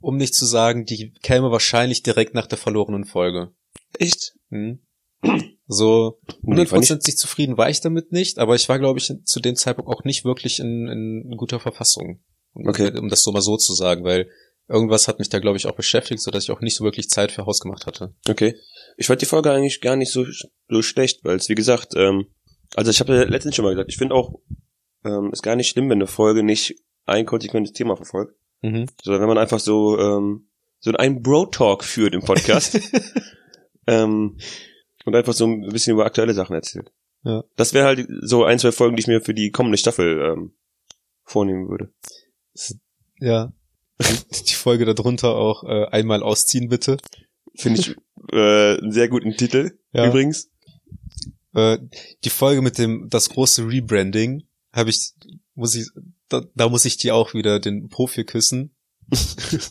[0.00, 3.54] Um nicht zu sagen, die käme wahrscheinlich direkt nach der verlorenen Folge.
[3.98, 4.34] Echt?
[4.50, 4.80] Hm?
[5.66, 9.10] So Nee, fand ich- hundertprozentig zufrieden war ich damit nicht, aber ich war, glaube ich,
[9.24, 12.22] zu dem Zeitpunkt auch nicht wirklich in, in guter Verfassung.
[12.52, 12.92] Um, Okay.
[12.98, 14.28] um das so mal so zu sagen, weil
[14.68, 17.08] irgendwas hat mich da, glaube ich, auch beschäftigt, so dass ich auch nicht so wirklich
[17.10, 18.14] Zeit für Haus gemacht hatte.
[18.28, 18.56] Okay.
[18.96, 20.24] Ich fand die Folge eigentlich gar nicht so,
[20.68, 22.26] so schlecht, weil es, wie gesagt, ähm,
[22.76, 24.40] also ich habe ja letztens schon mal gesagt, ich finde auch,
[25.04, 28.86] ähm, ist gar nicht schlimm, wenn eine Folge nicht ein konsequentes Thema verfolgt, Mhm.
[29.02, 30.48] sondern wenn man einfach so, ähm,
[30.80, 32.78] so einen Bro-Talk führt im Podcast
[33.86, 34.38] ähm,
[35.04, 36.90] und einfach so ein bisschen über aktuelle Sachen erzählt.
[37.22, 37.44] Ja.
[37.56, 40.54] Das wäre halt so ein, zwei Folgen, die ich mir für die kommende Staffel ähm,
[41.24, 41.92] vornehmen würde.
[43.18, 43.52] Ja.
[44.48, 46.96] Die Folge darunter auch äh, einmal ausziehen bitte.
[47.56, 47.96] Finde ich
[48.32, 50.08] äh, einen sehr guten Titel, Ja.
[50.08, 50.50] übrigens.
[51.54, 51.78] Äh,
[52.24, 55.12] die Folge mit dem das große Rebranding habe ich
[55.54, 55.86] muss ich
[56.28, 58.74] da, da muss ich dir auch wieder den Profi küssen.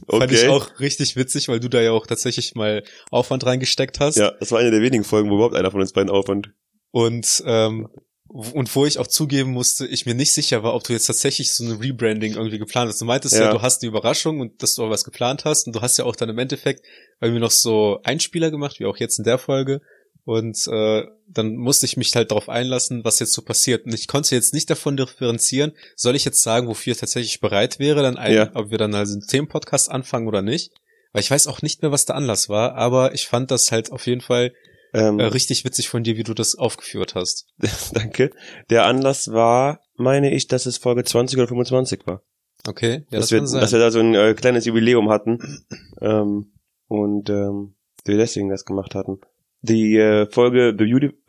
[0.09, 0.47] Fand ich Okay.
[0.47, 4.15] auch richtig witzig, weil du da ja auch tatsächlich mal Aufwand reingesteckt hast.
[4.15, 6.51] Ja, das war eine der wenigen Folgen, wo überhaupt einer von uns beiden Aufwand.
[6.91, 7.89] Und ähm,
[8.27, 11.53] und wo ich auch zugeben musste, ich mir nicht sicher war, ob du jetzt tatsächlich
[11.53, 12.99] so ein Rebranding irgendwie geplant hast.
[13.01, 13.51] Du meintest ja, Ja.
[13.53, 16.05] du hast eine Überraschung und dass du auch was geplant hast und du hast ja
[16.05, 16.83] auch dann im Endeffekt
[17.21, 19.81] mir noch so Einspieler gemacht, wie auch jetzt in der Folge.
[20.25, 23.85] Und äh, dann musste ich mich halt darauf einlassen, was jetzt so passiert.
[23.85, 27.77] Und ich konnte jetzt nicht davon differenzieren, soll ich jetzt sagen, wofür ich tatsächlich bereit
[27.77, 28.51] wäre, dann ein, Ja.
[28.53, 30.71] ob wir dann also einen Themenpodcast anfangen oder nicht.
[31.11, 33.91] Weil ich weiß auch nicht mehr, was der Anlass war, aber ich fand das halt
[33.91, 34.53] auf jeden Fall
[34.93, 37.47] Ähm, äh, richtig witzig von dir, wie du das aufgeführt hast.
[37.93, 38.31] Danke.
[38.69, 42.23] Der Anlass war, meine ich, dass es Folge 20 oder 25 war.
[42.67, 45.65] Okay, ja, dass, das wir, dass wir da so ein äh, kleines Jubiläum hatten
[45.99, 46.53] ähm,
[46.87, 47.75] und ähm,
[48.05, 49.19] wir deswegen das gemacht hatten.
[49.61, 51.11] Die äh, Folge The, Beauty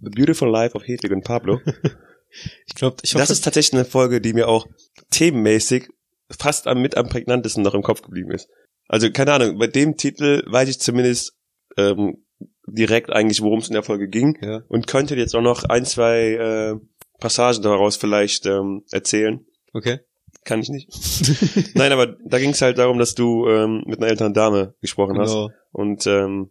[0.00, 1.60] The Beautiful Life of Hedwig und Pablo.
[2.66, 4.66] ich glaube, ich hoffe, Das ist tatsächlich eine Folge, die mir auch
[5.10, 5.88] themenmäßig
[6.30, 8.48] fast am mit am prägnantesten noch im Kopf geblieben ist.
[8.88, 11.36] Also keine Ahnung, bei dem Titel weiß ich zumindest
[11.76, 12.24] ähm,
[12.66, 14.62] direkt eigentlich, worum es in der Folge ging Ja.
[14.68, 16.74] und könnte jetzt auch noch ein, zwei äh,
[17.18, 19.44] Passagen daraus vielleicht ähm, erzählen.
[19.72, 20.00] Okay.
[20.44, 20.88] Kann ich nicht.
[21.76, 25.18] Nein, aber da ging es halt darum, dass du ähm, mit einer älteren Dame gesprochen
[25.18, 25.50] hast Genau.
[25.70, 26.50] und ähm,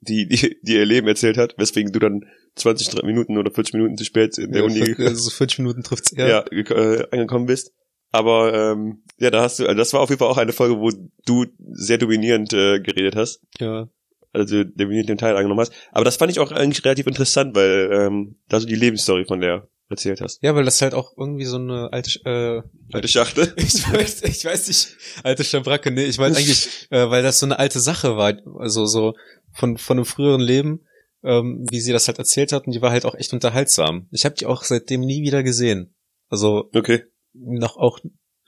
[0.00, 3.74] die, die, die ihr Leben erzählt hat, weswegen du dann 20 drei Minuten oder 40
[3.74, 6.28] Minuten zu spät in der Ja, Uni für- so 40 Minuten trifft's eher.
[6.28, 6.44] ja.
[6.50, 7.72] äh, angekommen bist.
[8.12, 10.78] Aber ähm, ja, da hast du, also das war auf jeden Fall auch eine Folge,
[10.78, 10.90] wo
[11.26, 13.88] du sehr dominierend äh, geredet hast, ja.
[14.36, 15.72] Also dominierend den Teil angenommen hast.
[15.92, 19.40] Aber das fand ich auch eigentlich relativ interessant, weil ähm, da so die Lebensstory von
[19.40, 20.42] der erzählt hast.
[20.42, 23.52] Ja, weil das halt auch irgendwie so eine alte, äh, Alte Schachtel.
[23.56, 27.46] ich weiß, ich weiß nicht, alte Schabracke, nee, ich meine eigentlich, äh, weil das so
[27.46, 29.14] eine alte Sache war, also so
[29.52, 30.80] von, von einem früheren Leben,
[31.22, 34.08] ähm, wie sie das halt erzählt hat, und die war halt auch echt unterhaltsam.
[34.10, 35.94] Ich habe die auch seitdem nie wieder gesehen.
[36.28, 37.04] Also Okay.
[37.32, 38.00] noch auch,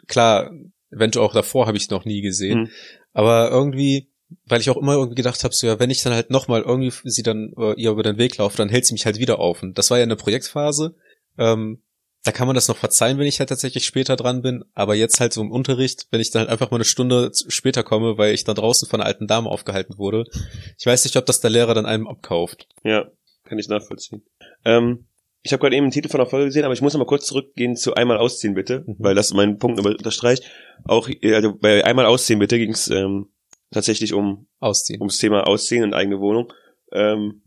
[0.09, 0.51] klar,
[0.91, 2.69] eventuell auch davor habe ich noch nie gesehen, Mhm.
[3.13, 4.11] aber irgendwie,
[4.47, 6.93] weil ich auch immer irgendwie gedacht habe, so ja, wenn ich dann halt nochmal irgendwie
[7.05, 9.63] sie dann äh, ihr über den Weg laufe, dann hält sie mich halt wieder auf.
[9.63, 10.95] Und das war ja eine Projektphase.
[11.39, 11.83] Ähm,
[12.25, 14.65] da kann man das noch verzeihen, wenn ich halt tatsächlich später dran bin.
[14.75, 17.83] Aber jetzt halt so im Unterricht, wenn ich dann halt einfach mal eine Stunde später
[17.83, 20.25] komme, weil ich da draußen von einer alten Dame aufgehalten wurde.
[20.79, 22.67] Ich weiß nicht, ob das der Lehrer dann einem abkauft.
[22.83, 23.07] Ja,
[23.45, 24.23] kann ich nachvollziehen.
[24.65, 25.07] Ähm,
[25.43, 27.07] ich habe gerade eben den Titel von der Folge gesehen, aber ich muss noch mal
[27.07, 28.97] kurz zurückgehen zu einmal ausziehen bitte, Mhm.
[28.99, 30.43] weil das meinen Punkt nochmal unterstreicht.
[30.85, 33.29] Auch äh, also bei einmal ausziehen bitte ging es ähm,
[33.71, 35.01] tatsächlich um Ausziehen.
[35.01, 36.53] ums Thema Ausziehen und eigene Wohnung.
[36.93, 37.43] Ähm,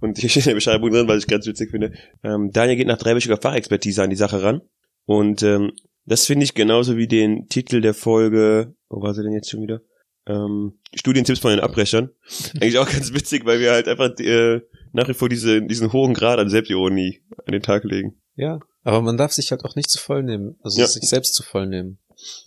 [0.00, 1.92] und hier steht in der Beschreibung drin, was ich ganz witzig finde.
[2.22, 4.62] Ähm, Daniel geht nach dreiwöchiger Fachexpertise an die Sache ran.
[5.04, 5.72] Und ähm,
[6.04, 9.62] das finde ich genauso wie den Titel der Folge, wo war sie denn jetzt schon
[9.62, 9.80] wieder?
[10.26, 12.10] Ähm, Studientipps von den Abbrechern.
[12.54, 14.60] Eigentlich auch ganz witzig, weil wir halt einfach äh,
[14.92, 18.20] nach wie vor diese, diesen hohen Grad an Selbstironie an den Tag legen.
[18.36, 18.60] Ja.
[18.84, 20.56] Aber man darf sich halt auch nicht zu voll nehmen.
[20.62, 20.86] Also Ja.
[20.86, 21.98] sich selbst zu voll nehmen.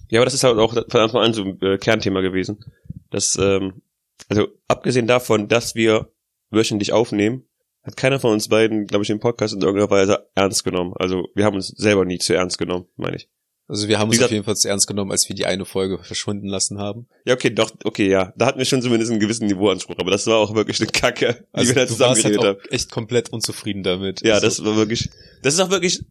[0.10, 2.60] Ja, aber das ist halt auch von Anfang an so ein äh, Kernthema gewesen.
[3.10, 3.82] Das, ähm,
[4.30, 6.12] also abgesehen davon, dass wir
[6.52, 7.44] wöchentlich aufnehmen,
[7.84, 10.94] hat keiner von uns beiden, glaube ich, den Podcast in irgendeiner Weise ernst genommen.
[10.96, 13.30] Also wir haben uns selber nie zu ernst genommen, meine ich.
[13.68, 15.98] Also wir haben uns auf jeden Fall zu ernst genommen, als wir die eine Folge
[15.98, 17.08] verschwinden lassen haben.
[17.26, 18.32] Ja, okay, doch, okay, ja.
[18.38, 21.34] Da hatten wir schon zumindest einen gewissen Niveauanspruch, aber das war auch wirklich eine Kacke,
[21.34, 22.60] die Also wir da du zusammen warst halt haben.
[22.70, 24.22] echt komplett unzufrieden damit.
[24.22, 25.10] Ja, also, das war wirklich,
[25.41, 26.04] das ist auch wirklich,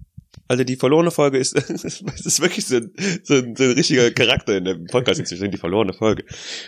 [0.49, 4.11] also die verlorene Folge ist, das ist wirklich so ein, so ein, so ein richtiger
[4.11, 6.25] Charakter in dem Podcast inzwischen, die verlorene Folge.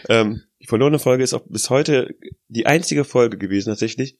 [0.08, 2.14] Ähm, die verlorene Folge ist auch bis heute
[2.48, 4.18] die einzige Folge gewesen tatsächlich,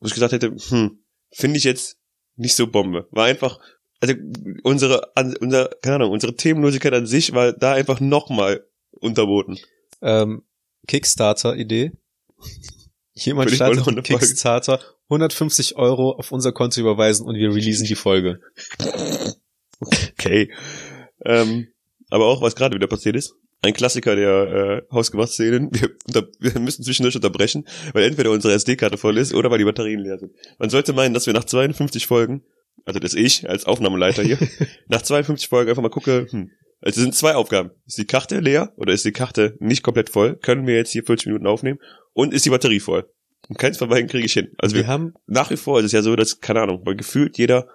[0.00, 1.98] wo ich gesagt hätte, hm, finde ich jetzt
[2.36, 3.08] nicht so Bombe.
[3.10, 3.58] War einfach,
[4.00, 4.14] also
[4.62, 9.58] unsere, an, unser, keine Ahnung, unsere Themenlosigkeit an sich war da einfach nochmal unterboten.
[10.02, 10.42] ähm,
[10.86, 11.92] Kickstarter-Idee.
[13.14, 14.04] Jemand startet.
[14.04, 18.40] Kickstarter, 150 Euro auf unser Konto überweisen und wir releasen die Folge.
[19.80, 20.52] Okay.
[21.24, 21.68] Ähm,
[22.10, 25.70] aber auch, was gerade wieder passiert ist, ein Klassiker der äh, Hausgemacht-Szenen.
[25.72, 30.00] Wir, wir müssen zwischendurch unterbrechen, weil entweder unsere SD-Karte voll ist oder weil die Batterien
[30.00, 30.32] leer sind.
[30.58, 32.42] Man sollte meinen, dass wir nach 52 Folgen,
[32.84, 34.38] also das ich als Aufnahmeleiter hier,
[34.88, 37.70] nach 52 Folgen einfach mal gucke, hm, also es sind zwei Aufgaben.
[37.86, 40.36] Ist die Karte leer oder ist die Karte nicht komplett voll?
[40.36, 41.78] Können wir jetzt hier 40 Minuten aufnehmen?
[42.12, 43.06] Und ist die Batterie voll?
[43.50, 44.52] Und keins von beiden kriege ich hin.
[44.58, 46.94] Also wir wir haben, nach wie vor ist es ja so, dass, keine Ahnung, weil
[46.94, 47.66] gefühlt jeder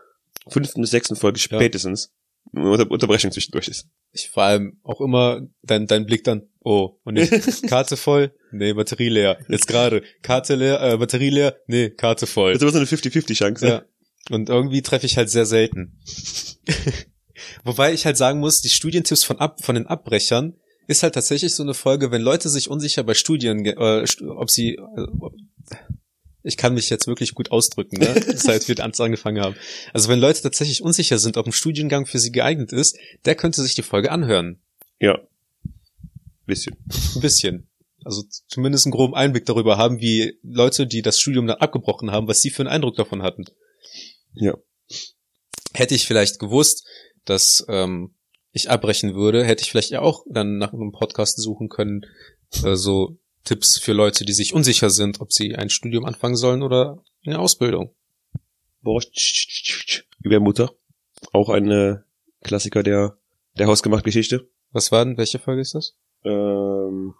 [0.47, 1.57] fünften bis sechsten Folge Ja.
[1.57, 2.13] spätestens
[2.53, 3.89] Unter Unterbrechung zwischendurch ist.
[4.13, 7.29] ich vor allem auch immer dein, dein Blick dann, oh, und nicht
[7.67, 9.37] Karte voll, nee, Batterie leer.
[9.49, 12.53] Jetzt gerade, Karte leer, äh, Batterie leer, nee, Karte voll.
[12.53, 13.67] Das ist immer so eine 50-50-Chance.
[13.67, 13.83] Ja.
[14.29, 15.99] Und irgendwie treffe ich halt sehr selten.
[17.65, 20.55] Wobei ich halt sagen muss, die Studientipps von, ab, von den Abbrechern
[20.87, 24.75] ist halt tatsächlich so eine Folge, wenn Leute sich unsicher bei Studien, äh, ob sie,
[24.75, 25.07] äh,
[26.45, 28.13] ich kann mich jetzt wirklich gut ausdrücken, ne?
[28.35, 29.55] seit wir ans angefangen haben.
[29.93, 33.63] Also wenn Leute tatsächlich unsicher sind, ob ein Studiengang für sie geeignet ist, der könnte
[33.63, 34.61] sich die Folge anhören.
[34.99, 35.19] Ja.
[36.45, 36.75] Bisschen.
[37.15, 37.67] Ein bisschen.
[38.03, 42.27] Also zumindest einen groben Einblick darüber haben, wie Leute, die das Studium dann abgebrochen haben,
[42.27, 43.45] was sie für einen Eindruck davon hatten.
[44.35, 44.53] Ja.
[45.73, 46.85] Hätte ich vielleicht gewusst,
[47.25, 48.13] dass ähm,
[48.51, 52.05] ich abbrechen würde, hätte ich vielleicht ja auch dann nach einem Podcast suchen können,
[52.63, 56.63] äh, so Tipps für Leute, die sich unsicher sind, ob sie ein Studium anfangen sollen
[56.63, 57.93] oder eine Ausbildung.
[58.81, 60.73] Borscht über Mutter.
[61.31, 61.97] Auch ein äh,
[62.43, 63.17] Klassiker der,
[63.57, 64.49] der Hausgemacht-Geschichte.
[64.71, 65.95] Was war denn, welche Folge ist das?
[66.23, 67.13] Ähm,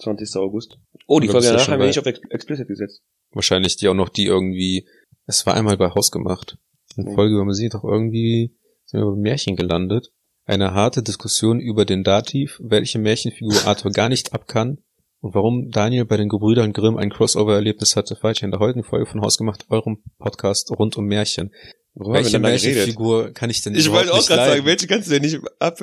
[0.00, 0.36] 20.
[0.36, 0.78] August.
[1.06, 3.02] Oh, die Folge danach schon haben wir nicht auf Ex Explicit gesetzt.
[3.30, 4.86] Wahrscheinlich die auch noch die irgendwie,
[5.26, 6.56] es war einmal bei Haus gemacht.
[6.96, 7.14] Eine Mhm.
[7.14, 10.12] Folge über Musik doch irgendwie sind wir bei Märchen gelandet.
[10.46, 14.78] Eine harte Diskussion über den Dativ, welche Märchenfigur Arthur gar nicht ab kann
[15.20, 19.06] und warum Daniel bei den Gebrüdern Grimm ein Crossover-Erlebnis hatte, falsch in der heutigen Folge
[19.06, 21.52] von Haus gemacht, eurem Podcast rund um Märchen.
[21.94, 22.38] Wir welche?
[22.38, 25.40] Märchenfigur kann ich denn Ich wollte auch nicht gerade sagen, welche kannst du denn nicht
[25.58, 25.78] ab?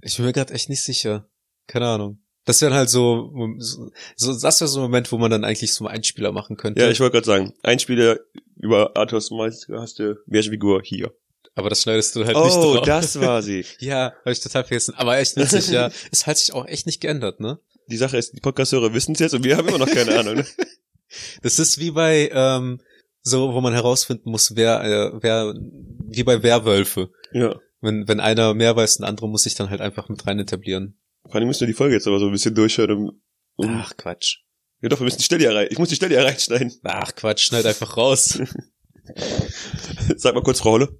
[0.00, 1.28] Ich bin mir gerade echt nicht sicher.
[1.66, 2.22] Keine Ahnung.
[2.46, 5.84] Das wäre halt so, so, das wäre so ein Moment, wo man dann eigentlich so
[5.86, 6.80] einen Einspieler machen könnte.
[6.80, 8.18] Ja, ich wollte gerade sagen, ein Spieler
[8.56, 11.12] über Arthurs Meister hast du Figur hier.
[11.54, 12.86] Aber das schneidest du halt nicht Oh, drauf.
[12.86, 13.66] das war sie.
[13.80, 14.94] Ja, habe ich total vergessen.
[14.96, 15.90] Aber echt witzig, ja.
[16.10, 17.58] Es hat sich auch echt nicht geändert, ne?
[17.88, 20.36] Die Sache ist, die Podcast-Hörer wissen es jetzt und wir haben immer noch keine Ahnung.
[20.36, 20.46] Ne?
[21.40, 22.82] Das ist wie bei, ähm,
[23.22, 27.10] so, wo man herausfinden muss, wer, äh, wer, wie bei Werwölfe.
[27.32, 27.58] Ja.
[27.80, 30.98] Wenn, wenn einer mehr weiß, ein anderer muss sich dann halt einfach mit rein etablieren.
[31.24, 32.98] Vor allem müssen wir die Folge jetzt aber so ein bisschen durchhören.
[32.98, 33.22] Um,
[33.56, 34.40] um, Ach, Quatsch.
[34.82, 35.68] ja doch, wir müssen die Stelle rein.
[35.70, 36.74] Ich muss die Stelle ja reinschneiden.
[36.84, 38.38] Ach, Quatsch, schneid einfach raus.
[40.16, 40.98] Sag mal kurz, Frau Holle.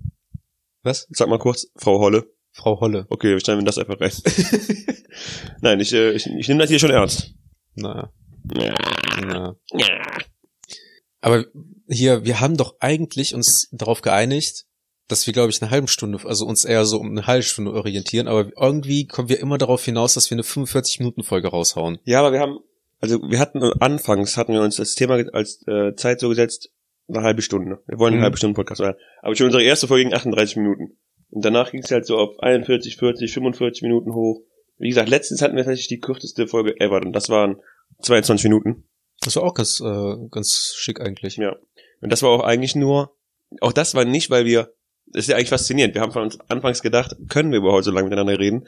[0.82, 1.06] Was?
[1.10, 2.32] Sag mal kurz, Frau Holle.
[2.58, 3.06] Frau Holle.
[3.08, 4.10] Okay, wir schneiden das einfach rein.
[5.60, 7.34] Nein, ich, äh, ich, ich nehme das hier schon ernst.
[7.76, 8.12] Na,
[8.44, 9.56] na.
[11.20, 11.44] Aber
[11.88, 14.64] hier, wir haben doch eigentlich uns darauf geeinigt,
[15.08, 17.72] dass wir, glaube ich, eine halbe Stunde, also uns eher so um eine halbe Stunde
[17.72, 21.98] orientieren, aber irgendwie kommen wir immer darauf hinaus, dass wir eine 45-Minuten-Folge raushauen.
[22.04, 22.58] Ja, aber wir haben,
[23.00, 26.70] also wir hatten anfangs hatten wir uns das Thema als äh, Zeit so gesetzt,
[27.08, 27.78] eine halbe Stunde.
[27.86, 28.24] Wir wollen eine Mhm.
[28.24, 28.96] halbe Stunde Podcast machen.
[29.22, 30.98] Aber schon unsere erste Folge ging 38 Minuten.
[31.30, 34.42] Und danach ging es halt so auf 41, 40, 45 Minuten hoch.
[34.78, 37.56] Wie gesagt, letztens hatten wir tatsächlich die kürzeste Folge ever und das waren
[38.00, 38.84] 22 Minuten.
[39.20, 41.36] Das war auch ganz, äh, ganz schick eigentlich.
[41.36, 41.56] Ja.
[42.00, 43.16] Und das war auch eigentlich nur,
[43.60, 44.72] auch das war nicht, weil wir,
[45.06, 45.94] das ist ja eigentlich faszinierend.
[45.94, 48.66] Wir haben von uns anfangs gedacht, können wir überhaupt so lange miteinander reden?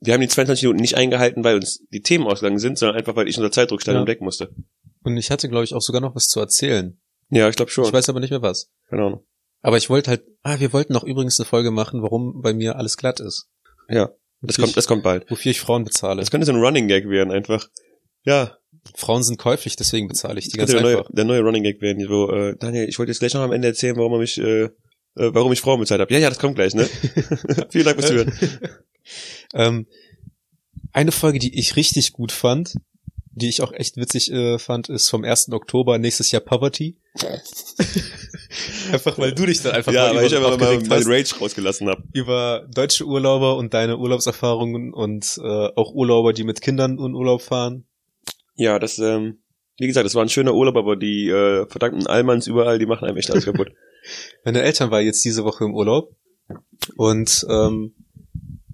[0.00, 3.16] Wir haben die 22 Minuten nicht eingehalten, weil uns die Themen ausgegangen sind, sondern einfach,
[3.16, 4.00] weil ich unter Zeitdruck stand Ja.
[4.02, 4.54] und weg musste.
[5.02, 7.00] Und ich hatte, glaube ich, auch sogar noch was zu erzählen.
[7.30, 7.84] Ja, ich glaube schon.
[7.84, 8.70] Ich weiß aber nicht mehr was.
[8.88, 9.24] Keine Ahnung.
[9.62, 12.76] Aber ich wollte halt, ah, wir wollten noch übrigens eine Folge machen, warum bei mir
[12.76, 13.48] alles glatt ist.
[13.88, 15.28] Ja, das kommt, ich, das kommt bald.
[15.30, 16.20] wofür ich Frauen bezahle.
[16.20, 17.68] Das könnte so ein Running Gag werden, einfach.
[18.24, 18.56] Ja,
[18.94, 21.80] Frauen sind käuflich, deswegen bezahle ich die das ganz der neue, der neue Running Gag
[21.80, 24.38] werden, wo, äh, Daniel, ich wollte jetzt gleich noch am Ende erzählen, warum er mich,
[24.38, 24.70] äh, äh,
[25.14, 26.12] warum ich Frauen bezahlt habe.
[26.12, 26.84] Ja, ja, das kommt gleich, ne?
[27.70, 28.32] Vielen Dank fürs Zuhören.
[29.54, 29.86] ähm,
[30.92, 32.74] eine Folge, die ich richtig gut fand,
[33.32, 35.52] die ich auch echt witzig äh, fand, ist vom 1.
[35.52, 36.96] Oktober nächstes Jahr Poverty.
[38.92, 42.02] einfach weil du dich dann einfach Ja, weil ich einfach mal meinen Rage rausgelassen habe.
[42.12, 47.42] über deutsche Urlauber und deine Urlaubserfahrungen und äh, auch Urlauber, die mit Kindern in Urlaub
[47.42, 47.84] fahren.
[48.54, 49.38] Ja, das, ähm,
[49.76, 53.06] wie gesagt, das war ein schöner Urlaub, aber die äh, verdammten Allmanns überall, die machen
[53.06, 53.72] einem echt alles kaputt.
[54.44, 56.14] Meine Eltern waren jetzt diese Woche im Urlaub
[56.96, 57.94] und ähm,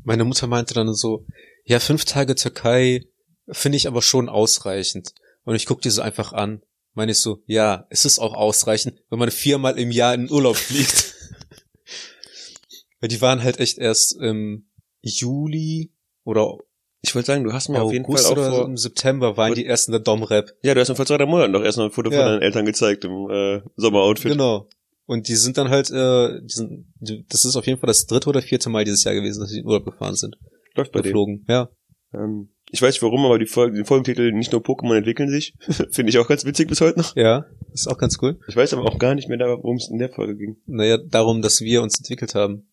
[0.04, 1.24] meine Mutter meinte dann so,
[1.64, 3.04] ja, fünf Tage Türkei
[3.48, 5.14] finde ich aber schon ausreichend.
[5.44, 6.62] Und ich guck die so einfach an.
[6.94, 10.57] Meine ich so, ja, es ist auch ausreichend, wenn man viermal im Jahr in Urlaub
[10.57, 11.14] fliegt.
[13.00, 14.66] Weil die waren halt echt erst im
[15.02, 15.92] Juli
[16.24, 16.57] oder
[17.02, 19.54] Ich wollte sagen, du hast mir auf jeden Fall auch oder vor, im September waren
[19.54, 20.52] die ersten der Dom-Rap.
[20.62, 22.18] ja, du hast mir vor zwei, drei Monaten doch erst noch ein Foto Ja.
[22.18, 24.33] von deinen Eltern gezeigt im äh, Sommeroutfit.
[24.33, 24.68] Genau.
[25.07, 28.07] Und die sind dann halt, äh, die sind, die, das ist auf jeden Fall das
[28.07, 30.38] dritte oder vierte Mal dieses Jahr gewesen, dass sie in Urlaub gefahren sind.
[30.76, 31.44] Läuft bei geflogen.
[31.46, 31.68] Ja.
[32.14, 35.54] Ähm, ich weiß nicht warum, aber die Folge, den Folgentitel nicht nur Pokémon entwickeln sich,
[35.92, 37.14] finde ich auch ganz witzig bis heute noch.
[37.14, 38.40] Ja, ist auch ganz cool.
[38.48, 40.56] Ich weiß aber auch gar nicht mehr, worum es in der Folge ging.
[40.66, 42.66] Naja, darum, dass wir uns entwickelt haben.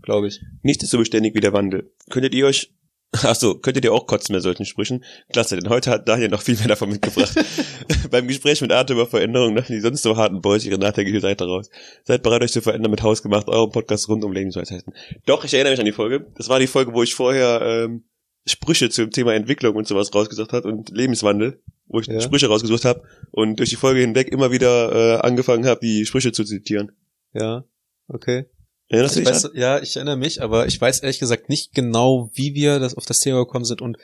[0.00, 0.40] Glaube ich.
[0.62, 1.92] Nichts ist so beständig wie der Wandel.
[2.08, 2.72] Könntet ihr euch,
[3.12, 5.04] ach so, könntet ihr auch kotzen bei solchen Sprüchen?
[5.30, 7.34] Klasse, denn heute hat Daniel noch viel mehr davon mitgebracht.
[8.10, 11.44] Beim Gespräch mit Arte über Veränderungen lachen die sonst so harten Boys ihre nachdenkliche Seite
[11.44, 11.68] raus.
[12.04, 14.94] Seid bereit, euch zu verändern mit Hausgemacht, eurem Podcast rund um Lebensweisheiten.
[15.26, 16.26] Doch, ich erinnere mich an die Folge.
[16.36, 18.04] Das war die Folge, wo ich vorher ähm,
[18.46, 22.20] Sprüche zum Thema Entwicklung und sowas rausgesucht hat und Lebenswandel, wo ich Ja.
[22.20, 26.32] Sprüche rausgesucht habe und durch die Folge hinweg immer wieder äh, angefangen habe, die Sprüche
[26.32, 26.92] zu zitieren.
[27.32, 27.64] Ja.
[28.08, 28.46] Okay.
[28.88, 29.50] Erinnerst du Ich dich weiß, an?
[29.54, 33.04] ja, ich erinnere mich, aber ich weiß ehrlich gesagt nicht genau, wie wir das auf
[33.04, 33.96] das Thema gekommen sind und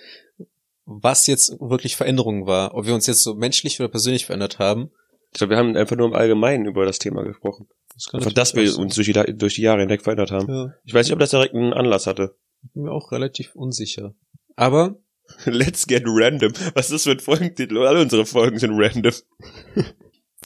[0.85, 2.75] was jetzt wirklich Veränderungen war.
[2.75, 4.91] Ob wir uns jetzt so menschlich oder persönlich verändert haben.
[5.31, 7.69] Ich glaube, wir haben einfach nur im Allgemeinen über das Thema gesprochen.
[7.95, 10.49] Das kann Einfach, dass wir uns durch die, durch die Jahre hinweg verändert haben.
[10.53, 12.35] Ja, Ich weiß nicht, ob das direkt einen Anlass hatte.
[12.75, 14.15] bin mir auch relativ unsicher.
[14.57, 14.97] Aber
[15.45, 16.53] Let's get random.
[16.75, 17.79] Was ist das für ein Folgentitel?
[17.79, 19.13] Alle unsere Folgen sind random.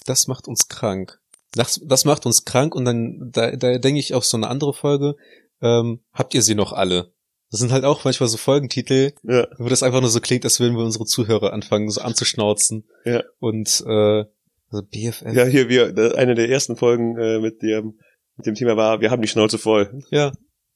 [0.05, 1.19] das macht uns krank.
[1.53, 4.75] Das, das macht uns krank und dann, da, da denke ich auf so eine andere
[4.75, 5.17] Folge,
[5.63, 7.13] ähm, habt ihr sie noch alle?
[7.51, 9.47] Das sind halt auch manchmal so Folgentitel, Ja.
[9.59, 12.87] wo das einfach nur so klingt, als würden wir unsere Zuhörer anfangen, so anzuschnauzen.
[13.05, 13.23] Ja.
[13.39, 14.25] Und äh,
[14.71, 15.23] also BFF.
[15.33, 17.99] Ja, hier, wir, eine der ersten Folgen äh, mit dem,
[18.37, 20.01] mit dem Thema war, wir haben die Schnauze voll.
[20.11, 20.33] ja.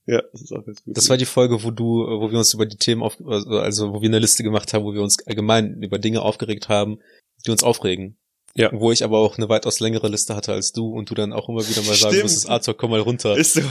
[0.06, 0.96] Ja, das ist auch ganz gut.
[0.96, 3.92] Das war die Folge, wo du, äh, wo wir uns über die Themen auf, also
[3.92, 6.98] wo wir eine Liste gemacht haben, wo wir uns allgemein über Dinge aufgeregt haben,
[7.46, 8.16] die uns aufregen.
[8.56, 8.70] Ja.
[8.72, 11.48] Wo ich aber auch eine weitaus längere Liste hatte als du und du dann auch
[11.48, 12.22] immer wieder mal sagen Stimmt.
[12.24, 13.36] musstest, Arthur, komm mal runter.
[13.36, 13.62] ist so.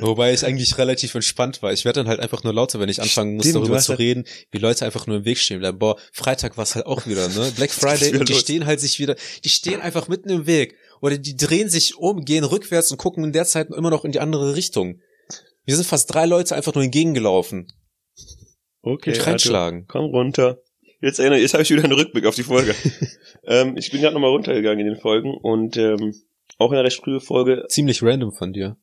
[0.00, 1.72] Wobei ich eigentlich relativ entspannt war.
[1.72, 3.98] Ich werde dann halt einfach nur lauter, wenn ich anfangen muss, Stimmt, darüber zu ja-
[3.98, 5.80] reden, wie Leute einfach nur im Weg stehen bleiben.
[5.80, 7.50] Boah, Freitag war es halt auch wieder, ne?
[7.56, 8.42] Black Friday, und die los.
[8.42, 10.76] stehen halt sich wieder, die stehen einfach mitten im Weg.
[11.00, 14.12] Oder die drehen sich um, gehen rückwärts und gucken in der Zeit immer noch in
[14.12, 15.00] die andere Richtung.
[15.70, 17.72] Wir sind fast drei Leute einfach nur entgegengelaufen.
[18.82, 19.84] Okay, Arthur, reinschlagen.
[19.86, 20.58] komm runter.
[21.00, 22.74] Jetzt erinnere jetzt habe ich wieder einen Rückblick auf die Folge.
[23.44, 26.12] ähm, ich bin gerade nochmal runtergegangen in den Folgen und ähm,
[26.58, 28.78] auch in einer recht frühen Folge Ziemlich random von dir.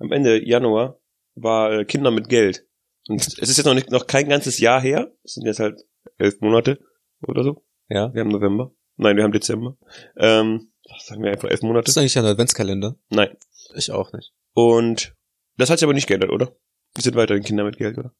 [0.00, 0.98] am Ende Januar
[1.36, 2.66] war äh, Kinder mit Geld.
[3.06, 5.12] Und es ist jetzt noch nicht noch kein ganzes Jahr her.
[5.22, 5.84] Es sind jetzt halt
[6.18, 6.80] elf Monate
[7.24, 7.64] oder so.
[7.88, 8.12] Ja.
[8.12, 8.72] Wir haben November.
[8.96, 9.76] Nein, wir haben Dezember.
[10.16, 11.84] Ähm, was sagen wir einfach elf Monate?
[11.84, 12.96] Das ist eigentlich ein Adventskalender.
[13.10, 13.28] Nein.
[13.76, 14.32] Ich auch nicht.
[14.54, 15.15] Und
[15.56, 16.56] das hat sich aber nicht geändert, oder?
[16.94, 18.12] Wir sind weiterhin Kinder mit Geld, oder?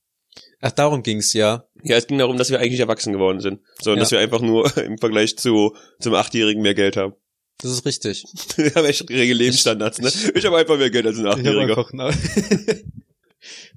[0.60, 1.66] Ach, darum ging's ja.
[1.82, 3.60] Ja, es ging darum, dass wir eigentlich erwachsen geworden sind.
[3.80, 4.02] Sondern Ja.
[4.02, 7.14] dass wir einfach nur im Vergleich zu zum Achtjährigen mehr Geld haben.
[7.58, 8.22] Das ist richtig.
[8.56, 10.12] Wir haben echt rege Lebensstandards, ne?
[10.34, 11.86] Ich habe einfach mehr Geld als ein Ich Achtjähriger.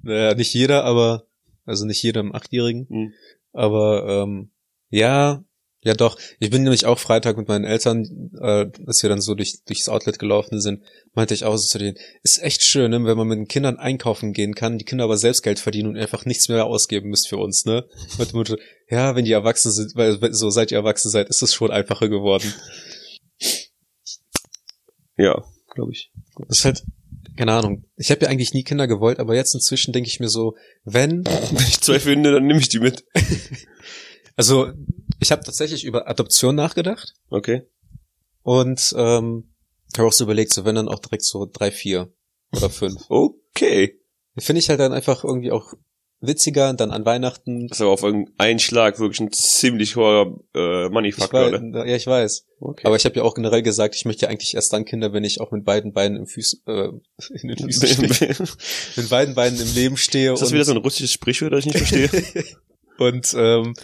[0.02, 1.26] naja, nicht jeder, aber,
[1.64, 2.86] also nicht jeder im Achtjährigen.
[2.90, 3.12] Hm.
[3.54, 4.50] Aber, ähm,
[4.90, 5.42] ja,
[5.82, 6.18] ja doch.
[6.38, 9.88] Ich bin nämlich auch Freitag mit meinen Eltern, äh, als wir dann so durch, durchs
[9.88, 10.82] Outlet gelaufen sind,
[11.14, 13.78] meinte ich auch so zu denen, ist echt schön, ne, wenn man mit den Kindern
[13.78, 17.28] einkaufen gehen kann, die Kinder aber selbst Geld verdienen und einfach nichts mehr ausgeben müsst
[17.28, 17.86] für uns, ne?
[18.18, 18.56] Mit Motto,
[18.88, 22.08] ja, wenn die erwachsen sind, weil so seit ihr erwachsen seid, ist es schon einfacher
[22.08, 22.52] geworden.
[25.16, 26.10] Ja, glaube ich.
[26.48, 26.82] Das ist halt,
[27.36, 27.84] keine Ahnung.
[27.96, 31.24] Ich habe ja eigentlich nie Kinder gewollt, aber jetzt inzwischen denke ich mir so, wenn,
[31.24, 33.04] Wenn ich zwei finde, dann nehme ich die mit.
[34.36, 34.72] also
[35.18, 37.62] ich habe tatsächlich über Adoption nachgedacht Okay.
[38.42, 39.52] und ähm,
[39.96, 42.12] habe auch so überlegt, so wenn dann auch direkt so drei, vier
[42.52, 43.02] oder fünf.
[43.52, 43.98] Okay.
[44.38, 45.74] Finde ich halt dann einfach irgendwie auch
[46.20, 47.66] witziger, dann an Weihnachten.
[47.66, 51.78] Das ist aber auf einen Schlag wirklich ein ziemlich hoher äh, Money-Faktor, weiß, ne?
[51.88, 52.46] ja, ich weiß.
[52.60, 52.86] Okay.
[52.86, 55.24] Aber ich habe ja auch generell gesagt, ich möchte ja eigentlich erst dann Kinder, wenn
[55.24, 56.88] ich auch mit beiden Beinen im Füß, äh,
[57.42, 60.30] in den Füßen stehe, ist mit beiden Beinen im Leben stehe.
[60.30, 62.44] das und- wieder so ein russisches Sprichwort, das ich nicht verstehe?
[62.98, 63.74] Und ähm,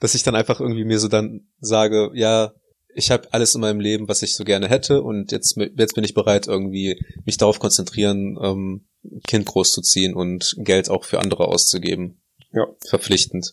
[0.00, 2.52] dass ich dann einfach irgendwie mir so dann sage, ja,
[2.94, 6.04] ich habe alles in meinem Leben, was ich so gerne hätte und jetzt, jetzt bin
[6.04, 8.88] ich bereit, irgendwie mich darauf konzentrieren, ähm,
[9.26, 12.20] Kind großzuziehen und Geld auch für andere auszugeben.
[12.52, 12.66] Ja.
[12.88, 13.52] Verpflichtend.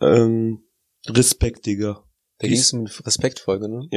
[0.00, 0.62] ähm,
[1.08, 2.04] Respekt, Digga.
[2.38, 3.88] Da ging es um Respektfolge, ne?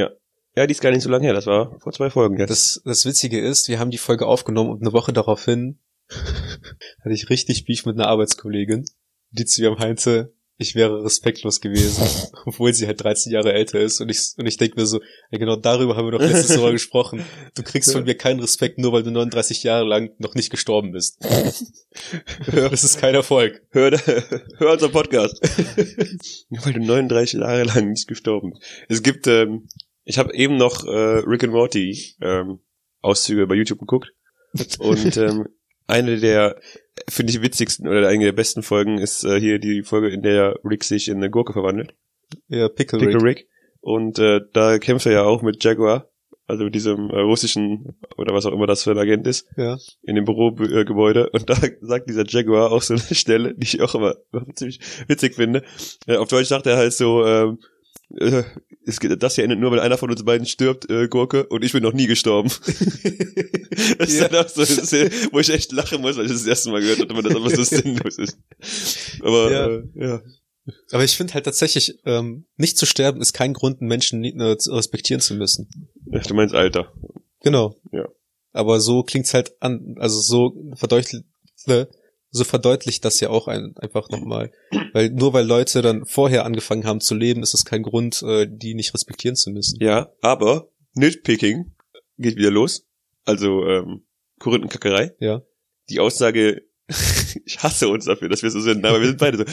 [0.55, 1.33] Ja, die ist gar nicht so lange her.
[1.33, 2.49] Das war vor zwei Folgen jetzt.
[2.49, 5.79] Das, das Witzige ist, wir haben die Folge aufgenommen und eine Woche daraufhin
[6.09, 8.85] hatte ich richtig Beef mit einer Arbeitskollegin,
[9.31, 12.03] die zu mir meinte, ich wäre respektlos gewesen,
[12.45, 14.99] obwohl sie halt 13 Jahre älter ist und ich, und ich denke mir so,
[15.31, 17.23] ja genau darüber haben wir doch letztes Mal gesprochen.
[17.55, 20.91] Du kriegst von mir keinen Respekt, nur weil du 39 Jahre lang noch nicht gestorben
[20.91, 21.17] bist.
[22.51, 23.61] Das ist kein Erfolg.
[23.71, 23.91] Hör,
[24.57, 25.41] hör unseren Podcast.
[26.49, 28.63] Nur weil du 39 Jahre lang nicht gestorben bist.
[28.89, 29.69] Es gibt, ähm,
[30.03, 32.59] ich habe eben noch äh, Rick and Morty ähm,
[33.01, 34.11] Auszüge bei YouTube geguckt
[34.79, 35.47] und ähm,
[35.87, 36.59] eine der,
[37.07, 40.59] finde ich, witzigsten oder eine der besten Folgen ist äh, hier die Folge, in der
[40.63, 41.93] Rick sich in eine Gurke verwandelt.
[42.47, 43.23] Ja, Pickle, Pickle Rick.
[43.39, 43.47] Rick.
[43.81, 46.09] Und äh, da kämpft er ja auch mit Jaguar,
[46.47, 49.77] also mit diesem äh, russischen oder was auch immer das für ein Agent ist, Ja.
[50.03, 51.29] in dem Bürogebäude.
[51.29, 54.15] Und da sagt dieser Jaguar auch so eine Stelle, die ich auch immer
[54.55, 55.63] ziemlich witzig finde.
[56.07, 57.59] Äh, auf Deutsch sagt er halt so, ähm,
[58.17, 58.43] äh,
[58.85, 61.63] es geht, das hier endet nur, weil einer von uns beiden stirbt, äh, Gurke, und
[61.63, 62.49] ich bin noch nie gestorben.
[63.97, 64.27] das ist Ja.
[64.27, 66.81] dann auch so, ist, wo ich echt lachen muss, weil ich das, das erste Mal
[66.81, 68.37] gehört habe, aber das aber so sinnlos ist.
[69.21, 69.67] Aber Ja.
[69.67, 70.21] Äh, ja.
[70.91, 74.33] Aber ich finde halt tatsächlich, ähm, nicht zu sterben ist kein Grund, einen Menschen nie,
[74.39, 75.67] äh, zu respektieren zu müssen.
[76.13, 76.93] Ach, du meinst Alter.
[77.41, 77.75] Genau.
[77.91, 78.07] Ja.
[78.51, 81.23] Aber so klingt's halt an, also so verdeutlicht,
[81.65, 81.87] ne,
[82.31, 84.51] so verdeutlicht das ja auch ein, einfach nochmal.
[84.93, 88.47] Weil nur weil Leute dann vorher angefangen haben zu leben, ist es kein Grund, äh,
[88.49, 89.77] die nicht respektieren zu müssen.
[89.81, 91.75] Ja, aber Nitpicking
[92.17, 92.85] geht wieder los.
[93.25, 94.03] Also ähm,
[94.39, 95.15] Korinthenkackerei.
[95.19, 95.41] Ja.
[95.89, 96.63] Die Aussage,
[97.45, 99.43] ich hasse uns dafür, dass wir so sind, aber wir sind beide so.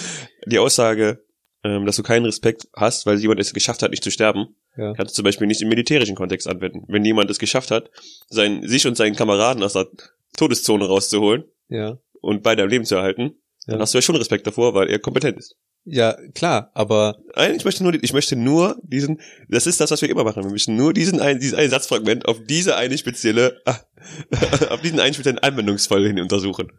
[0.47, 1.25] Die Aussage,
[1.65, 4.93] ähm, dass du keinen Respekt hast, weil jemand es geschafft hat, nicht zu sterben, Ja.
[4.95, 6.85] kannst du zum Beispiel nicht im militärischen Kontext anwenden.
[6.89, 7.91] Wenn jemand es geschafft hat,
[8.29, 9.89] sein, sich und seinen Kameraden aus der
[10.37, 11.99] Todeszone rauszuholen Ja.
[12.21, 13.35] Und beide am Leben zu erhalten,
[13.67, 13.73] Ja.
[13.75, 15.57] dann hast du ja schon Respekt davor, weil er kompetent ist.
[15.89, 20.03] Ja, klar, aber Nein, ich möchte nur, ich möchte nur diesen, das ist das, was
[20.03, 20.43] wir immer machen.
[20.43, 23.61] Wir möchten nur diesen einen, dieses eine Satzfragment auf diese eine spezielle,
[24.71, 26.73] auf diesen einen speziellen Anwendungsfall hin untersuchen.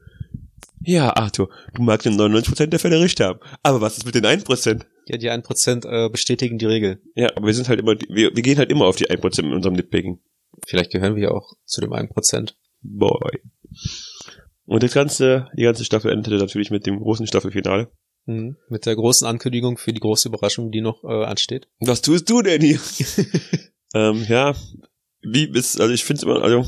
[0.81, 3.39] Ja, Arthur, du magst in 99% der Fälle recht haben.
[3.63, 4.83] Aber was ist mit den 1%?
[5.07, 7.01] ja, die 1% äh, bestätigen die Regel.
[7.15, 9.53] Ja, aber wir sind halt immer, wir, wir gehen halt immer auf die 1% mit
[9.53, 10.19] unserem Nitpicking.
[10.67, 12.53] Vielleicht gehören wir ja auch zu dem 1%.
[12.81, 13.39] Boy.
[14.67, 17.89] Und das ganze, die ganze Staffel endete natürlich mit dem großen Staffelfinale.
[18.25, 18.57] Mhm.
[18.69, 21.67] Mit der großen Ankündigung für die große Überraschung, die noch äh, ansteht.
[21.79, 22.79] Was tust du denn hier?
[23.93, 24.53] ähm, ja,
[25.21, 26.65] wie ist, also ich finde immer, also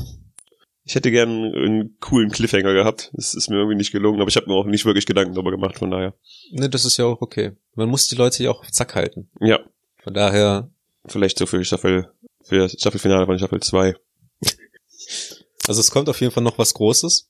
[0.82, 3.10] ich hätte gern einen coolen Cliffhanger gehabt.
[3.12, 5.50] Das ist mir irgendwie nicht gelungen, aber ich habe mir auch nicht wirklich Gedanken darüber
[5.50, 6.14] gemacht, von daher.
[6.50, 7.52] Ne, das ist ja auch okay.
[7.74, 9.30] Man muss die Leute ja auch auf Zack halten.
[9.40, 9.60] Ja,
[10.02, 10.70] Von daher,
[11.06, 12.10] vielleicht so für Staffel,
[12.42, 13.94] für das Staffelfinale von Staffel 2.
[15.68, 17.29] also es kommt auf jeden Fall noch was Großes.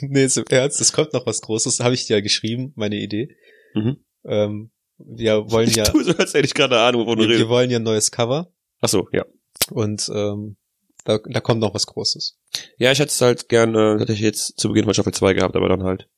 [0.00, 2.96] Nee, ist im Ernst, es kommt noch was Großes, habe ich dir ja geschrieben, meine
[2.96, 3.36] Idee.
[3.74, 3.96] Mhm.
[4.24, 7.34] Ähm, wir wollen ja, tue so, als hätte ich gerade Ahnung, wovon du wir, wir
[7.36, 7.48] redest.
[7.50, 8.50] wollen ja ein neues Cover
[8.80, 9.24] Ach so, ja.
[9.70, 10.56] und ähm,
[11.04, 12.36] da, da kommt noch was Großes.
[12.78, 15.34] Ja, ich hätte es halt gern, äh, hätte ich jetzt zu Beginn von Staffel 2
[15.34, 16.08] gehabt, aber dann halt.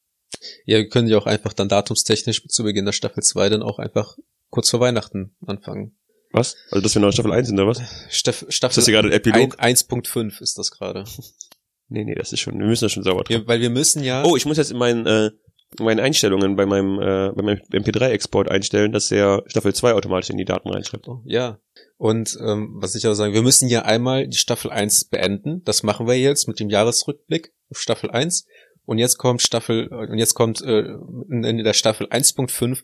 [0.65, 3.79] Ja, wir können ja auch einfach dann datumstechnisch zu Beginn der Staffel 2 dann auch
[3.79, 4.17] einfach
[4.49, 5.97] kurz vor Weihnachten anfangen.
[6.33, 6.57] Was?
[6.71, 7.81] Also, dass wir noch in Staffel 1 sind, oder was?
[8.09, 9.57] Staff, Ist Staffel das hier gerade ein Epilog?
[9.59, 11.05] ein- 1.5 ist das gerade.
[11.91, 13.43] Nee, nee, das ist schon, wir müssen das schon sauber trennen.
[13.43, 14.25] Ja, weil wir müssen ja.
[14.25, 15.31] Oh, ich muss jetzt in meinen, äh,
[15.79, 20.31] in meinen Einstellungen bei meinem, äh, bei meinem MP3-Export einstellen, dass der Staffel 2 automatisch
[20.31, 21.09] in die Daten reinschreibt.
[21.09, 21.59] Oh, ja.
[21.97, 25.63] Und ähm, was ich auch sagen, wir müssen ja einmal die Staffel 1 beenden.
[25.65, 28.47] Das machen wir jetzt mit dem Jahresrückblick auf Staffel 1.
[28.87, 30.95] Und jetzt kommt Staffel, und jetzt kommt äh,
[31.31, 32.83] in der Staffel 1.5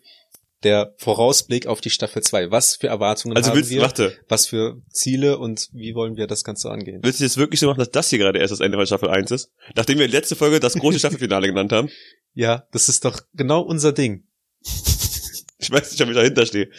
[0.62, 2.50] der Vorausblick auf die Staffel 2.
[2.50, 3.82] Was für Erwartungen Also haben willst wir?
[3.82, 7.00] warte, Was für Ziele und wie wollen wir das Ganze angehen?
[7.02, 9.11] willst du jetzt wirklich so machen, dass das hier gerade erst das Ende von Staffel
[9.11, 9.50] 1 ist?
[9.74, 11.88] Nachdem wir letzte Folge das große Staffelfinale genannt haben?
[12.32, 14.24] Ja, das ist doch genau unser Ding.
[15.59, 16.70] Ich weiß nicht, ob ich dahinter stehe.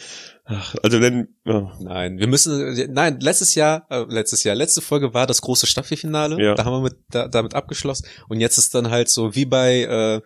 [0.44, 1.68] Ach, also wenn, oh.
[1.80, 6.42] Nein, wir müssen, nein, letztes Jahr, äh, letztes Jahr, letzte Folge war das große Staffelfinale.
[6.42, 6.54] Ja.
[6.54, 8.06] Da haben wir mit, da, damit abgeschlossen.
[8.28, 10.20] Und jetzt ist dann halt so wie bei, äh,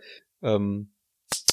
[0.47, 0.93] ähm,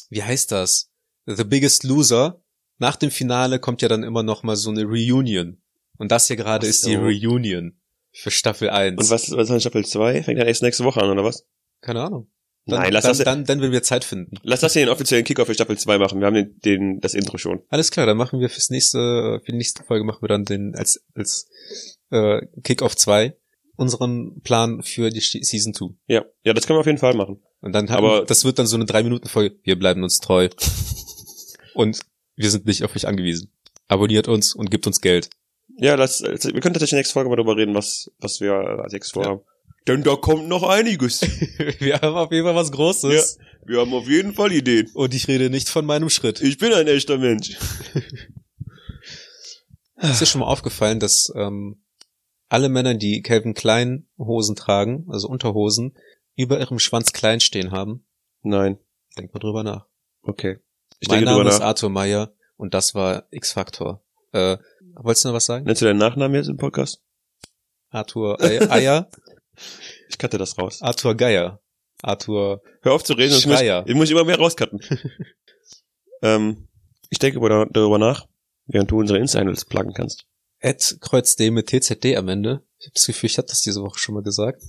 [0.10, 0.89] wie heißt das?
[1.36, 2.42] The Biggest Loser.
[2.78, 5.62] Nach dem Finale kommt ja dann immer noch mal so eine Reunion.
[5.98, 7.00] Und das hier gerade Ach ist die so.
[7.02, 7.80] Reunion
[8.12, 8.98] für Staffel 1.
[9.02, 10.24] Und was, was ist in Staffel 2?
[10.24, 11.46] Fängt dann erst nächste Woche an, oder was?
[11.82, 12.32] Keine Ahnung.
[12.66, 14.36] Dann, Nein, lass dann, das, dann, dann, wenn wir Zeit finden.
[14.44, 16.20] lass das hier den offiziellen Kickoff für Staffel 2 machen.
[16.20, 17.62] Wir haben den, den, das Intro schon.
[17.70, 20.76] Alles klar, dann machen wir fürs nächste, für die nächste Folge machen wir dann den
[20.76, 21.50] als, als
[22.12, 23.36] äh, Kickoff 2
[23.76, 25.86] unseren Plan für die Season 2.
[26.08, 27.42] Ja, ja, das können wir auf jeden Fall machen.
[27.62, 29.58] Und dann haben, Aber- das wird dann so eine drei Minuten Folge.
[29.64, 30.50] Wir bleiben uns treu.
[31.80, 32.02] und
[32.36, 33.54] wir sind nicht auf euch angewiesen.
[33.88, 35.30] Abonniert uns und gibt uns Geld.
[35.78, 38.54] Ja, das, wir können tatsächlich in der nächsten Folge mal darüber reden, was, was wir
[38.54, 39.42] als nächstes vorhaben.
[39.88, 41.22] Denn da kommt noch einiges.
[41.80, 43.38] wir haben auf jeden Fall was Großes.
[43.66, 44.90] Wir haben auf jeden Fall Ideen.
[44.94, 46.42] Und ich rede nicht von meinem Schritt.
[46.42, 47.58] Ich bin ein echter Mensch.
[49.96, 51.82] Ist dir schon mal aufgefallen, dass ähm,
[52.50, 55.98] alle Männer, die Calvin Klein Hosen tragen, also Unterhosen,
[56.36, 58.06] über ihrem Schwanz klein stehen haben?
[58.42, 58.80] Nein.
[59.18, 59.88] Denk mal drüber nach.
[60.22, 60.60] Okay.
[61.00, 61.62] Ich mein denke Name ist.
[61.62, 64.04] Arthur Meyer und das war X-Factor.
[64.32, 64.58] Äh,
[64.96, 65.66] wolltest du noch was sagen?
[65.66, 67.02] Nennst du deinen Nachnamen jetzt im Podcast?
[67.90, 69.10] Arthur Eier,
[70.10, 70.82] Ich cutte das raus.
[70.82, 71.62] Arthur Geier,
[72.02, 74.80] Arthur Hör auf zu reden, sonst muss, ich muss immer mehr rauscutten.
[76.22, 76.68] ähm,
[77.10, 78.28] ich denke über- darüber nach,
[78.68, 80.26] während du unsere Insta-Handles pluggen kannst.
[80.60, 82.64] Ed Kreuz D mit TZD am Ende.
[82.80, 84.62] Ich habe das Gefühl, ich habe das diese Woche schon mal gesagt.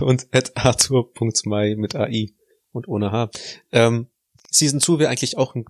[0.00, 2.32] Und Ed Arthur.mai mit AI
[2.72, 3.30] und ohne H.
[3.72, 4.08] Ähm,
[4.54, 5.64] Season 2 wäre eigentlich auch ein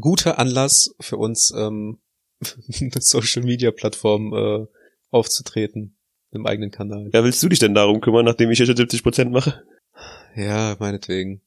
[0.00, 1.98] guter Anlass für uns, ähm,
[2.80, 4.66] eine Social Media Plattform äh,
[5.10, 5.96] aufzutreten
[6.30, 7.10] im eigenen Kanal.
[7.12, 9.62] Ja, willst du dich denn darum kümmern, nachdem ich schon 70% mache?
[10.36, 11.42] Ja, meinetwegen.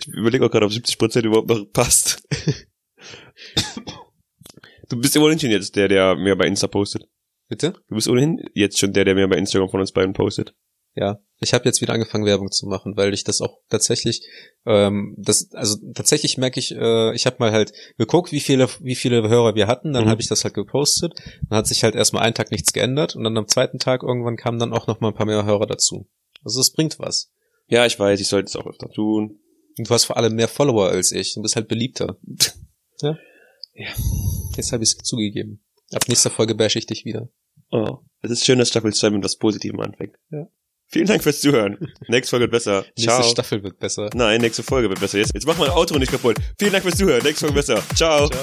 [0.00, 2.22] Ich überlege auch gerade, ob 70% überhaupt noch passt.
[4.88, 7.08] du bist ja ohnehin schon jetzt der, der mehr bei Insta postet.
[7.48, 7.74] Bitte?
[7.88, 10.54] Du bist ohnehin jetzt schon der, der mehr bei Instagram von uns beiden postet.
[10.98, 14.26] Ja, ich habe jetzt wieder angefangen Werbung zu machen, weil ich das auch tatsächlich,
[14.64, 18.94] ähm, das, also tatsächlich merke ich, äh, ich habe mal halt geguckt, wie viele, wie
[18.94, 20.08] viele Hörer wir hatten, dann Mhm.
[20.08, 21.12] habe ich das halt gepostet,
[21.50, 24.36] dann hat sich halt erstmal einen Tag nichts geändert und dann am zweiten Tag irgendwann
[24.38, 26.08] kamen dann auch noch mal ein paar mehr Hörer dazu.
[26.42, 27.30] Also es bringt was.
[27.68, 29.38] Ja, ich weiß, ich sollte es auch öfter tun.
[29.76, 32.16] Und du hast vor allem mehr Follower als ich, du bist halt beliebter.
[33.02, 33.18] ja.
[33.74, 33.88] Ja.
[34.56, 35.60] Jetzt habe ich es zugegeben.
[35.92, 37.28] Ab nächster Folge bash ich dich wieder.
[37.70, 40.16] Oh, es ist schön, dass Staffel 2 mit was Positivem anfängt.
[40.30, 40.46] Ja.
[40.88, 41.76] Vielen Dank fürs Zuhören.
[42.08, 42.84] Nächste Folge wird besser.
[42.96, 43.22] Nächste Ciao.
[43.22, 44.10] Staffel wird besser.
[44.14, 45.18] Nein, nächste Folge wird besser.
[45.18, 46.36] Jetzt, jetzt mach mein Outro nicht kaputt.
[46.58, 47.22] Vielen Dank fürs Zuhören.
[47.22, 47.82] Nächste Folge besser.
[47.94, 48.28] Ciao.
[48.28, 48.40] Ciao.